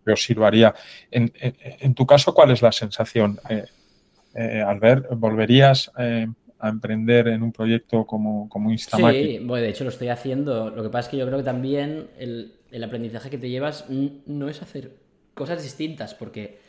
[0.05, 0.73] yo, sí lo haría.
[1.11, 3.39] En, tu caso, ¿cuál es la sensación?
[3.49, 3.65] Eh,
[4.35, 6.27] eh, Albert, ¿volverías eh,
[6.59, 9.37] a emprender en un proyecto como, como Instamaki?
[9.37, 10.69] Sí, bueno, de hecho lo estoy haciendo.
[10.69, 12.53] Lo que pasa es que yo creo que también el,
[12.83, 14.93] aprendizaje que te llevas no es hacer
[15.33, 16.59] cosas distintas, porque,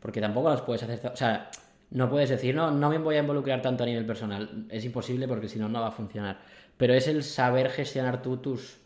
[0.00, 1.12] porque tampoco las puedes hacer.
[1.12, 1.50] O sea,
[1.90, 4.66] no puedes decir, no, no me voy a involucrar tanto a nivel personal.
[4.70, 6.38] Es imposible porque si no, no va a funcionar.
[6.76, 8.78] Pero es el saber gestionar tú tus,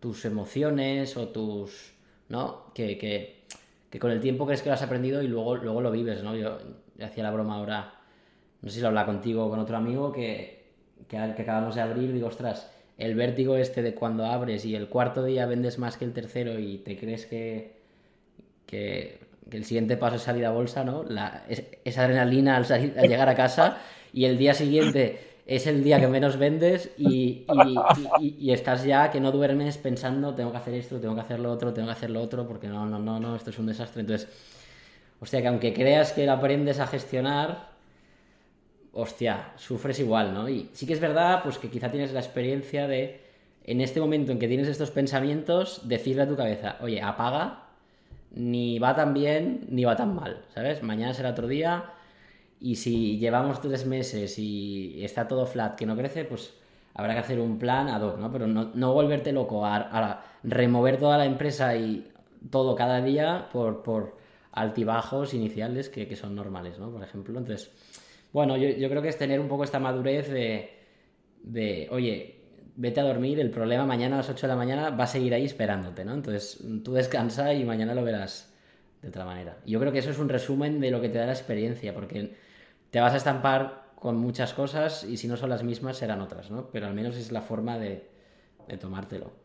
[0.00, 1.92] tus emociones o tus.
[2.28, 2.72] ¿No?
[2.72, 3.44] Que, que,
[3.90, 6.34] que con el tiempo crees que lo has aprendido y luego, luego lo vives, ¿no?
[6.34, 6.56] Yo,
[7.04, 7.92] hacía la broma ahora,
[8.62, 10.64] no sé si lo habla contigo o con otro amigo, que,
[11.08, 15.24] que, acabamos de abrir, digo, ostras, el vértigo este de cuando abres y el cuarto
[15.24, 17.80] día vendes más que el tercero y te crees que,
[18.66, 19.18] que,
[19.50, 21.04] el siguiente paso es salir a bolsa, ¿no?
[21.84, 23.78] Esa adrenalina al, salir, al llegar a casa
[24.12, 27.44] y el día siguiente es el día que menos vendes y,
[28.20, 31.50] y, estás ya que no duermes pensando, tengo que hacer esto, tengo que hacer lo
[31.50, 34.02] otro, tengo que hacer lo otro, porque no, no, no, no, esto es un desastre.
[34.02, 34.28] Entonces,
[35.22, 37.68] Hostia, que aunque creas que lo aprendes a gestionar,
[38.92, 40.48] hostia, sufres igual, ¿no?
[40.48, 43.20] Y sí que es verdad, pues que quizá tienes la experiencia de,
[43.62, 47.68] en este momento en que tienes estos pensamientos, decirle a tu cabeza, oye, apaga,
[48.34, 50.82] ni va tan bien, ni va tan mal, ¿sabes?
[50.82, 51.92] Mañana será otro día,
[52.62, 56.54] y si llevamos tres meses y está todo flat, que no crece, pues
[56.94, 58.30] habrá que hacer un plan ad hoc, ¿no?
[58.30, 62.08] Pero no, volverte loco a, remover toda la empresa y
[62.50, 64.16] todo cada día por,
[64.52, 66.90] altibajos iniciales que, son normales, ¿no?
[66.90, 67.36] Por ejemplo.
[67.36, 67.72] Entonces,
[68.32, 72.41] bueno, yo, creo que es tener un poco esta madurez de, oye,
[72.76, 75.34] vete a dormir, el problema mañana a las 8 de la mañana va a seguir
[75.34, 76.14] ahí esperándote, ¿no?
[76.14, 78.52] Entonces, tú descansa y mañana lo verás
[79.02, 79.58] de otra manera.
[79.66, 82.34] Yo creo que eso es un resumen de lo que te da la experiencia, porque
[82.90, 86.50] te vas a estampar con muchas cosas y si no son las mismas serán otras,
[86.50, 86.68] ¿no?
[86.70, 88.08] Pero al menos es la forma de
[88.80, 89.42] tomártelo.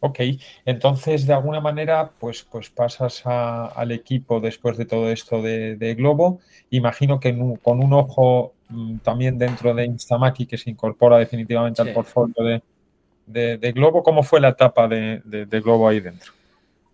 [0.00, 0.20] Ok,
[0.64, 6.40] entonces de alguna manera pues, pues pasas al equipo después de todo esto de, Globo.
[6.70, 8.54] Imagino que con un ojo
[9.02, 12.60] también dentro de Instamaki que se incorpora definitivamente al portfolio
[13.26, 14.02] de, Globo.
[14.02, 15.20] ¿Cómo fue la etapa de,
[15.62, 16.32] Globo ahí dentro?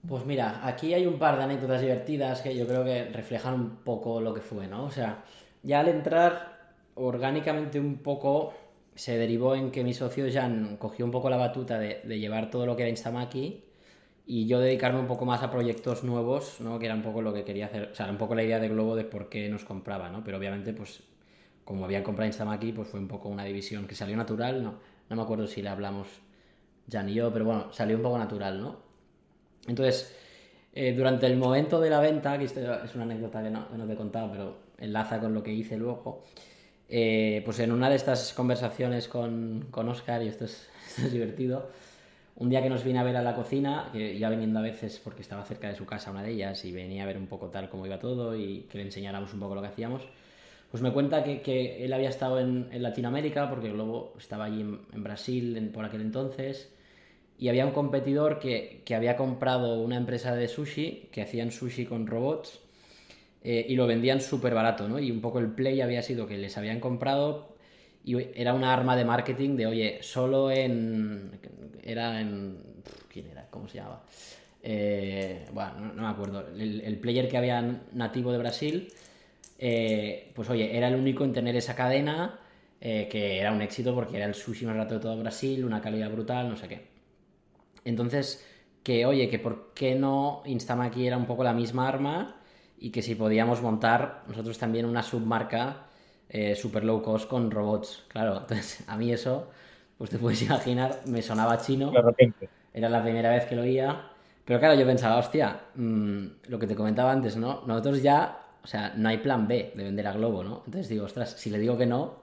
[0.07, 3.71] Pues mira, aquí hay un par de anécdotas divertidas que yo creo que reflejan un
[3.77, 4.85] poco lo que fue, ¿no?
[4.85, 5.25] O sea,
[5.63, 8.53] ya al entrar orgánicamente un poco
[8.95, 12.67] se derivó en que mi socio Jan cogió un poco la batuta de, llevar todo
[12.67, 13.65] lo que era Instamaki
[14.27, 16.79] y yo dedicarme un poco más a proyectos nuevos, ¿no?
[16.79, 18.69] Que era un poco lo que quería hacer, o sea, un poco la idea de
[18.69, 20.23] Globo de por qué nos compraba, ¿no?
[20.23, 21.03] Pero obviamente, pues,
[21.65, 24.75] como habían comprado Instamaki, pues fue un poco una división que salió natural, ¿no?
[25.09, 26.09] No me acuerdo si le hablamos
[26.91, 28.77] Jan y yo, pero bueno, salió un poco natural, ¿no?
[29.67, 30.15] Entonces,
[30.75, 33.79] eh, durante el momento de la venta, que esto es una anécdota que no, que
[33.79, 36.25] no te he contado, pero enlaza con lo que hice luego,
[36.89, 40.69] eh, pues en una de estas conversaciones con, con Oscar, y esto es,
[41.13, 41.71] divertido,
[42.37, 45.01] un día que nos vine a ver a la cocina, que ya viniendo a veces
[45.03, 47.49] porque estaba cerca de su casa una de ellas y venía a ver un poco
[47.49, 50.03] tal cómo iba todo y que le enseñáramos un poco lo que hacíamos,
[50.75, 55.71] pues me cuenta que, él había estado en, Latinoamérica, porque Globo estaba allí en, Brasil
[55.73, 56.69] por aquel entonces,
[57.39, 62.09] y había un competidor que, había comprado una empresa de sushi, que hacían sushi con
[62.09, 62.59] robots,
[63.45, 64.99] eh, y lo vendían súper barato, ¿no?
[64.99, 67.55] Y un poco el play había sido que les habían comprado
[68.05, 71.39] y era una arma de marketing de, oye, solo en...
[71.85, 72.59] Era en...
[73.09, 73.47] ¿Quién era?
[73.49, 74.03] ¿Cómo se llamaba?
[74.61, 76.49] Eh, bueno, no, me acuerdo.
[76.59, 77.63] El, player que había
[77.93, 78.89] nativo de Brasil,
[79.59, 82.41] eh, pues oye, era el único en tener esa cadena,
[82.81, 86.11] que era un éxito porque era el sushi más barato de todo Brasil, una calidad
[86.11, 86.87] brutal, no sé qué.
[87.85, 88.45] Entonces,
[88.83, 92.37] que oye, que por qué no Instamaki era un poco la misma arma
[92.79, 95.87] y que si podíamos montar nosotros también una submarca
[96.29, 98.05] eh, super low cost con robots.
[98.09, 99.51] Claro, entonces a mí eso,
[99.97, 101.91] pues te puedes imaginar, me sonaba chino.
[101.91, 102.49] De repente.
[102.73, 104.11] Era la primera vez que lo oía.
[104.45, 107.63] Pero claro, yo pensaba, hostia, mm, lo que te comentaba antes, ¿no?
[107.67, 110.63] Nosotros ya o sea, no hay plan B de vender a Globo, ¿no?
[110.67, 112.23] Entonces digo, ostras, si le digo que no,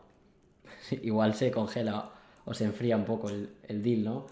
[1.03, 2.11] igual se congela
[2.45, 4.27] o se enfría un poco el, el deal, ¿no?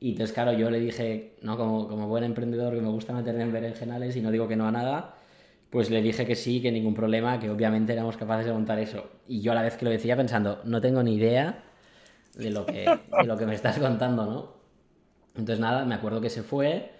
[0.00, 1.56] Y entonces, claro, yo le dije, ¿no?
[1.56, 4.66] Como, como buen emprendedor que me gusta meterme en berenjenales y no digo que no
[4.66, 5.16] a nada,
[5.70, 9.10] pues le dije que sí, que ningún problema, que obviamente éramos capaces de montar eso.
[9.26, 11.64] Y yo a la vez que lo decía pensando, no tengo ni idea
[12.34, 14.52] de lo que, de lo que me estás contando, ¿no?
[15.30, 16.90] Entonces nada, me acuerdo que se fue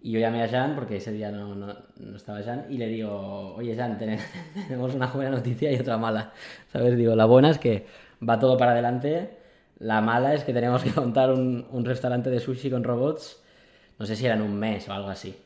[0.00, 2.88] y yo llamé a Jan, porque ese día no, no, no estaba Jan, y le
[2.88, 6.32] digo, oye Jan, tenemos una buena noticia y otra mala.
[6.72, 6.96] ¿Sabes?
[6.96, 7.86] Digo, la buena es que
[8.20, 9.38] va todo para adelante
[9.78, 13.42] la mala es que tenemos que montar un, un, restaurante de sushi con robots,
[13.98, 15.36] no sé si eran un mes o algo así.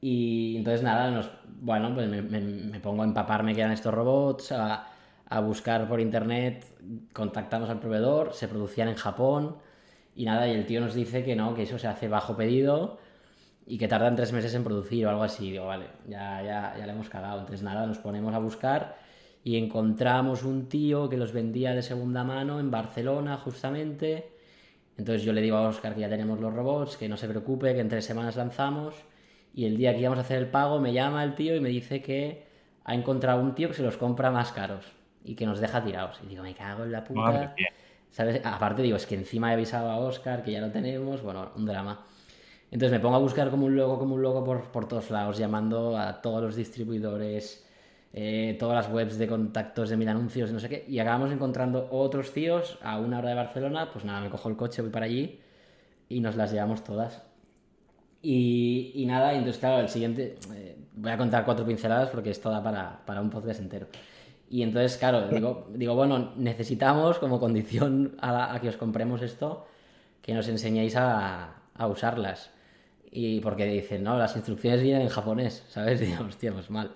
[0.00, 4.86] Y entonces nada, nos, bueno, pues me, pongo a empaparme que estos robots, a,
[5.28, 6.64] a, buscar por internet,
[7.12, 9.56] contactamos al proveedor, se producían en Japón
[10.14, 12.98] y nada, y el tío nos dice que no, que eso se hace bajo pedido
[13.68, 15.50] y que tardan tres meses en producir o algo así.
[15.50, 17.40] Digo, vale, ya, ya, ya le hemos cagado.
[17.40, 18.96] Entonces nada, nos ponemos a buscar
[19.44, 24.32] y encontramos un tío que los vendía de segunda mano en Barcelona justamente.
[24.96, 27.74] Entonces yo le digo a Oscar que ya tenemos los robots, que no se preocupe,
[27.74, 28.94] que en tres semanas lanzamos.
[29.54, 31.68] Y el día que íbamos a hacer el pago me llama el tío y me
[31.68, 32.46] dice que
[32.84, 34.86] ha encontrado un tío que se los compra más caros
[35.22, 36.18] y que nos deja tirados.
[36.24, 37.54] Y digo, me cago en la puta.
[38.10, 38.40] ¿Sabes?
[38.44, 41.22] Aparte digo, es que encima he avisado a Oscar que ya lo tenemos.
[41.22, 42.06] Bueno, un drama.
[42.70, 45.38] Entonces me pongo a buscar como un loco, como un loco por, por todos lados,
[45.38, 47.66] llamando a todos los distribuidores,
[48.12, 51.88] eh, todas las webs de contactos de mil anuncios no sé qué, y acabamos encontrando
[51.90, 55.06] otros tíos a una hora de Barcelona, pues nada, me cojo el coche, voy para
[55.06, 55.40] allí
[56.08, 57.22] y nos las llevamos todas.
[58.20, 62.40] Y, y nada, entonces claro, el siguiente, eh, voy a contar cuatro pinceladas porque es
[62.40, 63.86] toda para, para un podcast entero.
[64.50, 69.22] Y entonces, claro, digo, digo bueno, necesitamos como condición a, la, a, que os compremos
[69.22, 69.66] esto,
[70.22, 72.50] que nos enseñéis a, a usarlas.
[73.10, 76.00] Y porque dicen, no, las instrucciones vienen en japonés, ¿sabes?
[76.00, 76.92] Digo, hostia, pues mal.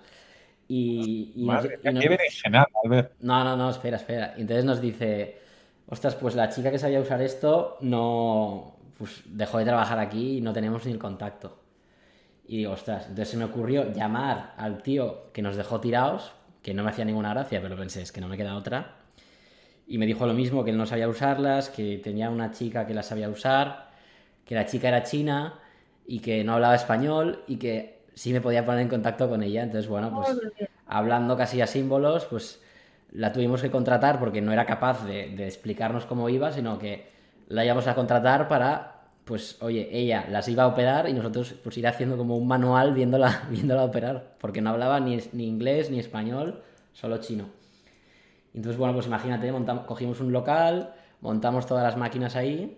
[0.67, 3.13] Y, y, Madre, nos, y nos, Albert.
[3.19, 4.33] No, no, no, espera, espera.
[4.37, 5.39] Entonces nos dice,
[5.87, 10.41] ostras, pues la chica que sabía usar esto no, pues dejó de trabajar aquí y
[10.41, 11.59] no tenemos ni el contacto.
[12.45, 16.73] Y digo, ostras, entonces se me ocurrió llamar al tío que nos dejó tirados, que
[16.73, 18.97] no me hacía ninguna gracia, pero pensé, es que no me queda otra.
[19.87, 22.93] Y me dijo lo mismo, que él no sabía usarlas, que tenía una chica que
[22.93, 23.91] las sabía usar,
[24.45, 25.59] que la chica era china
[26.05, 29.63] y que no hablaba español y que sí me podía poner en contacto con ella.
[29.63, 30.37] Entonces, bueno, pues
[30.87, 32.61] hablando casi a símbolos, pues
[33.11, 37.07] la tuvimos que contratar porque no era capaz de, de, explicarnos cómo iba, sino que
[37.47, 41.77] la íbamos a contratar para, pues, oye, ella las iba a operar y nosotros pues
[41.77, 45.99] ir haciendo como un manual viéndola, viéndola operar, porque no hablaba ni, ni inglés ni
[45.99, 47.45] español, solo chino.
[48.53, 52.77] Entonces, bueno, pues imagínate, montamos, cogimos un local, montamos todas las máquinas ahí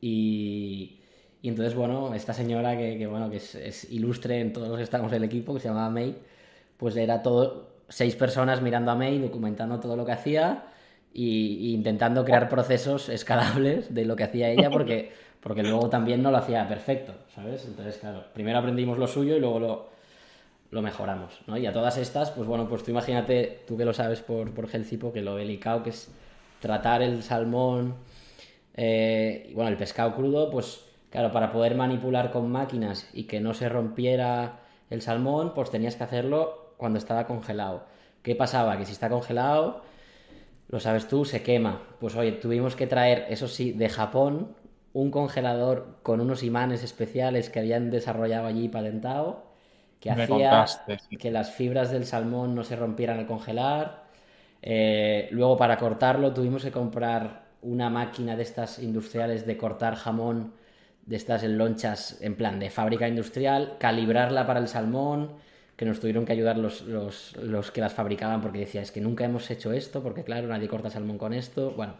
[0.00, 0.97] y,
[1.42, 5.12] y entonces, bueno, esta señora que, bueno, que es, ilustre en todos los que estamos
[5.12, 6.16] en el equipo, que se llamaba May,
[6.76, 10.64] pues era todo, seis personas mirando a May, documentando todo lo que hacía
[11.12, 16.30] y intentando crear procesos escalables de lo que hacía ella, porque, porque luego también no
[16.30, 17.64] lo hacía perfecto, ¿sabes?
[17.66, 19.88] Entonces, claro, primero aprendimos lo suyo y luego lo,
[20.70, 21.56] lo mejoramos, ¿no?
[21.56, 24.68] Y a todas estas, pues bueno, pues tú imagínate, tú que lo sabes por, por
[24.68, 26.10] Gelcipo, que lo delicado que es
[26.60, 27.94] tratar el salmón,
[28.74, 33.54] eh, bueno, el pescado crudo, pues Claro, para poder manipular con máquinas y que no
[33.54, 37.84] se rompiera el salmón, pues tenías que hacerlo cuando estaba congelado.
[38.22, 38.76] ¿Qué pasaba?
[38.78, 39.82] Que si está congelado,
[40.68, 41.82] lo sabes tú, se quema.
[42.00, 44.54] Pues oye, tuvimos que traer, eso sí, de Japón,
[44.92, 49.44] un congelador con unos imanes especiales que habían desarrollado allí patentado,
[50.00, 51.16] que Me hacía contaste, sí.
[51.18, 54.04] que las fibras del salmón no se rompieran al congelar.
[54.62, 60.52] Eh, luego para cortarlo tuvimos que comprar una máquina de estas industriales de cortar jamón
[61.08, 65.30] de estas lonchas en plan de fábrica industrial, calibrarla para el salmón,
[65.74, 69.00] que nos tuvieron que ayudar los, los, los, que las fabricaban porque decía, es que
[69.00, 71.94] nunca hemos hecho esto, porque claro, nadie corta salmón con esto, bueno,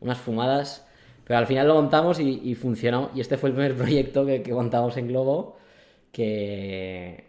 [0.00, 0.86] unas fumadas,
[1.24, 4.42] pero al final lo montamos y, y funcionó, y este fue el primer proyecto que,
[4.42, 5.56] que montamos en Globo,
[6.12, 7.24] que,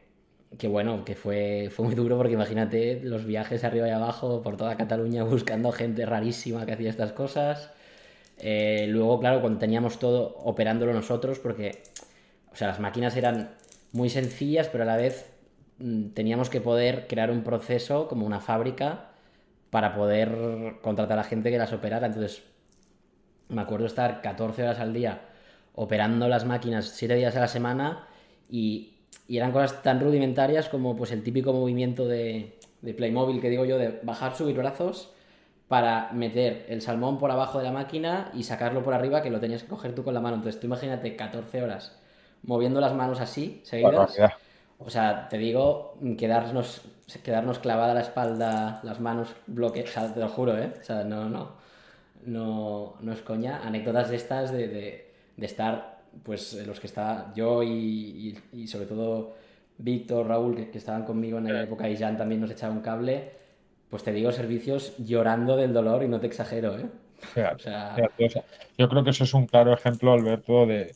[0.57, 4.57] que bueno, que fue, fue muy duro porque imagínate los viajes arriba y abajo por
[4.57, 7.71] toda Cataluña buscando gente rarísima que hacía estas cosas.
[8.37, 11.83] Eh, luego, claro, cuando teníamos todo operándolo nosotros, porque,
[12.51, 13.51] o sea, las máquinas eran
[13.91, 15.31] muy sencillas, pero a la vez
[15.79, 19.11] mmm, teníamos que poder crear un proceso como una fábrica
[19.69, 22.07] para poder contratar a gente que las operara.
[22.07, 22.43] Entonces,
[23.49, 25.21] me acuerdo estar 14 horas al día
[25.73, 28.07] operando las máquinas 7 días a la semana
[28.49, 28.93] y,
[29.27, 33.65] y, eran cosas tan rudimentarias como pues el típico movimiento de, de Playmobil que digo
[33.65, 35.13] yo, de bajar, subir brazos
[35.71, 39.39] para meter el salmón por abajo de la máquina y sacarlo por arriba, que lo
[39.39, 40.35] tenías que coger tú con la mano.
[40.35, 41.97] Entonces tú imagínate 14 horas
[42.43, 44.17] moviendo las manos así, seguidas,
[44.79, 46.81] O sea, te digo, quedarnos,
[47.23, 50.73] quedarnos clavada la espalda, las manos bloque, o sea, te lo juro, ¿eh?
[50.77, 51.53] O sea, no, no,
[52.25, 53.61] no, no es coña.
[53.65, 57.69] Anécdotas de estas de, de, de estar, pues, los que estaba yo y,
[58.51, 59.35] y, y sobre todo
[59.77, 62.81] Víctor, Raúl, que, que, estaban conmigo en la época y Jan también nos echaba un
[62.81, 63.39] cable,
[63.91, 66.87] pues te digo, servicios llorando del dolor y no te exagero, ¿eh?
[67.19, 67.93] Fíjate, o sea...
[67.95, 68.43] Fíjate,
[68.77, 70.95] yo creo que eso es un claro ejemplo, Alberto, de,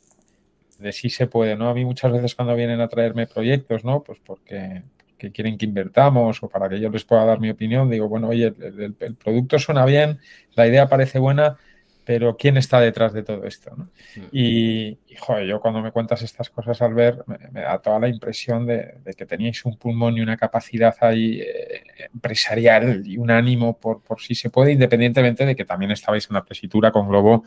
[0.79, 1.69] de si se puede, ¿no?
[1.69, 4.01] A mí muchas veces cuando vienen a traerme proyectos, ¿no?
[4.01, 7.89] Pues porque, porque quieren que invertamos o para que yo les pueda dar mi opinión,
[7.89, 10.19] digo, bueno, oye, el, el, el producto suena bien,
[10.55, 11.57] la idea parece buena,
[12.05, 13.71] pero ¿quién está detrás de todo esto?
[13.75, 13.85] ¿no?
[14.15, 14.27] Mm.
[14.31, 17.99] Y, y, joder, yo cuando me cuentas estas cosas al ver, me, me da toda
[17.99, 21.83] la impresión de, de, que teníais un pulmón y una capacidad ahí eh,
[22.13, 26.35] empresarial y un ánimo por, por si se puede, independientemente de que también estabais en
[26.35, 27.43] la tesitura con Globo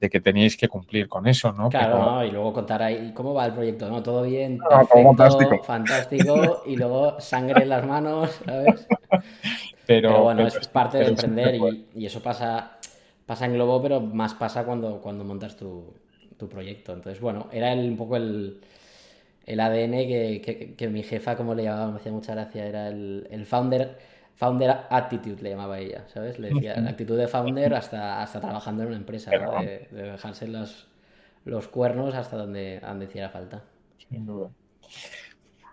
[0.00, 1.68] de que teníais que cumplir con eso, ¿no?
[1.68, 1.98] Claro.
[1.98, 2.24] ¿no?
[2.24, 4.02] y luego contar ahí cómo va el proyecto, ¿no?
[4.02, 5.64] Todo bien, no, perfecto, fantástico.
[5.64, 8.86] fantástico, y luego sangre en las manos, ¿sabes?
[9.88, 12.77] Pero, pero bueno, pero, es parte de emprender y, y, eso pasa,
[13.28, 15.92] pasa en Globo, pero más pasa cuando, cuando montas tu,
[16.38, 16.94] tu proyecto.
[16.94, 18.58] Entonces, bueno, era el, un poco el,
[19.44, 22.88] el ADN que, que, que, mi jefa, como le llamaba, me hacía mucha gracia, era
[22.88, 23.98] el, el founder
[24.38, 26.38] Founder Attitude le llamaba ella, ¿sabes?
[26.38, 29.60] Le decía, la actitud de founder hasta, hasta trabajando en una empresa, ¿no?
[29.60, 30.86] de, de, dejarse los,
[31.44, 33.64] los cuernos hasta donde, donde hiciera falta.
[34.08, 34.48] Sin duda.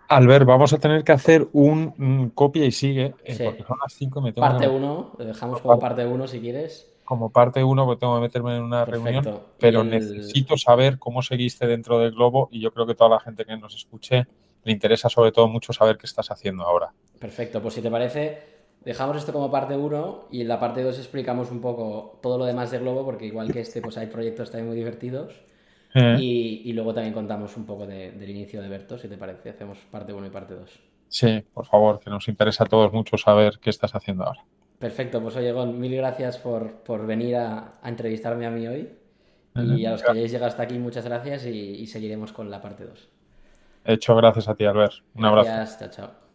[0.08, 3.44] Albert, vamos a tener que hacer un, un copia y sigue, eh, sí.
[3.44, 5.24] porque son las 5 me tengo Parte 1, que...
[5.24, 6.92] dejamos como parte 1 si quieres.
[7.06, 9.22] Como parte 1, porque tengo que meterme en una Perfecto.
[9.22, 9.90] reunión, pero el...
[9.90, 13.56] necesito saber cómo seguiste dentro del globo y yo creo que toda la gente que
[13.56, 14.26] nos escuche
[14.64, 16.92] le interesa sobre todo mucho saber qué estás haciendo ahora.
[17.18, 18.42] Perfecto, pues si te parece,
[18.84, 22.44] dejamos esto como parte 1 y en la parte 2 explicamos un poco todo lo
[22.44, 25.32] demás de Globo, porque igual que este, pues hay proyectos también muy divertidos.
[25.94, 26.16] Eh.
[26.18, 29.48] Y, y, luego también contamos un poco de, del inicio de Berto, si te parece.
[29.50, 30.80] Hacemos parte 1 y parte 2.
[31.08, 34.44] Sí, por favor, que nos interesa a todos mucho saber qué estás haciendo ahora.
[34.78, 38.90] Perfecto, pues oye, Gon, mil gracias por, por venir a, a, entrevistarme a mí hoy.
[39.54, 42.60] Y a los que hayáis llegado hasta aquí, muchas gracias y, y seguiremos con la
[42.60, 43.08] parte 2.
[43.86, 44.94] Hecho, gracias a ti, Albert.
[45.14, 45.78] Un gracias, abrazo.
[45.78, 46.16] Chao, chao.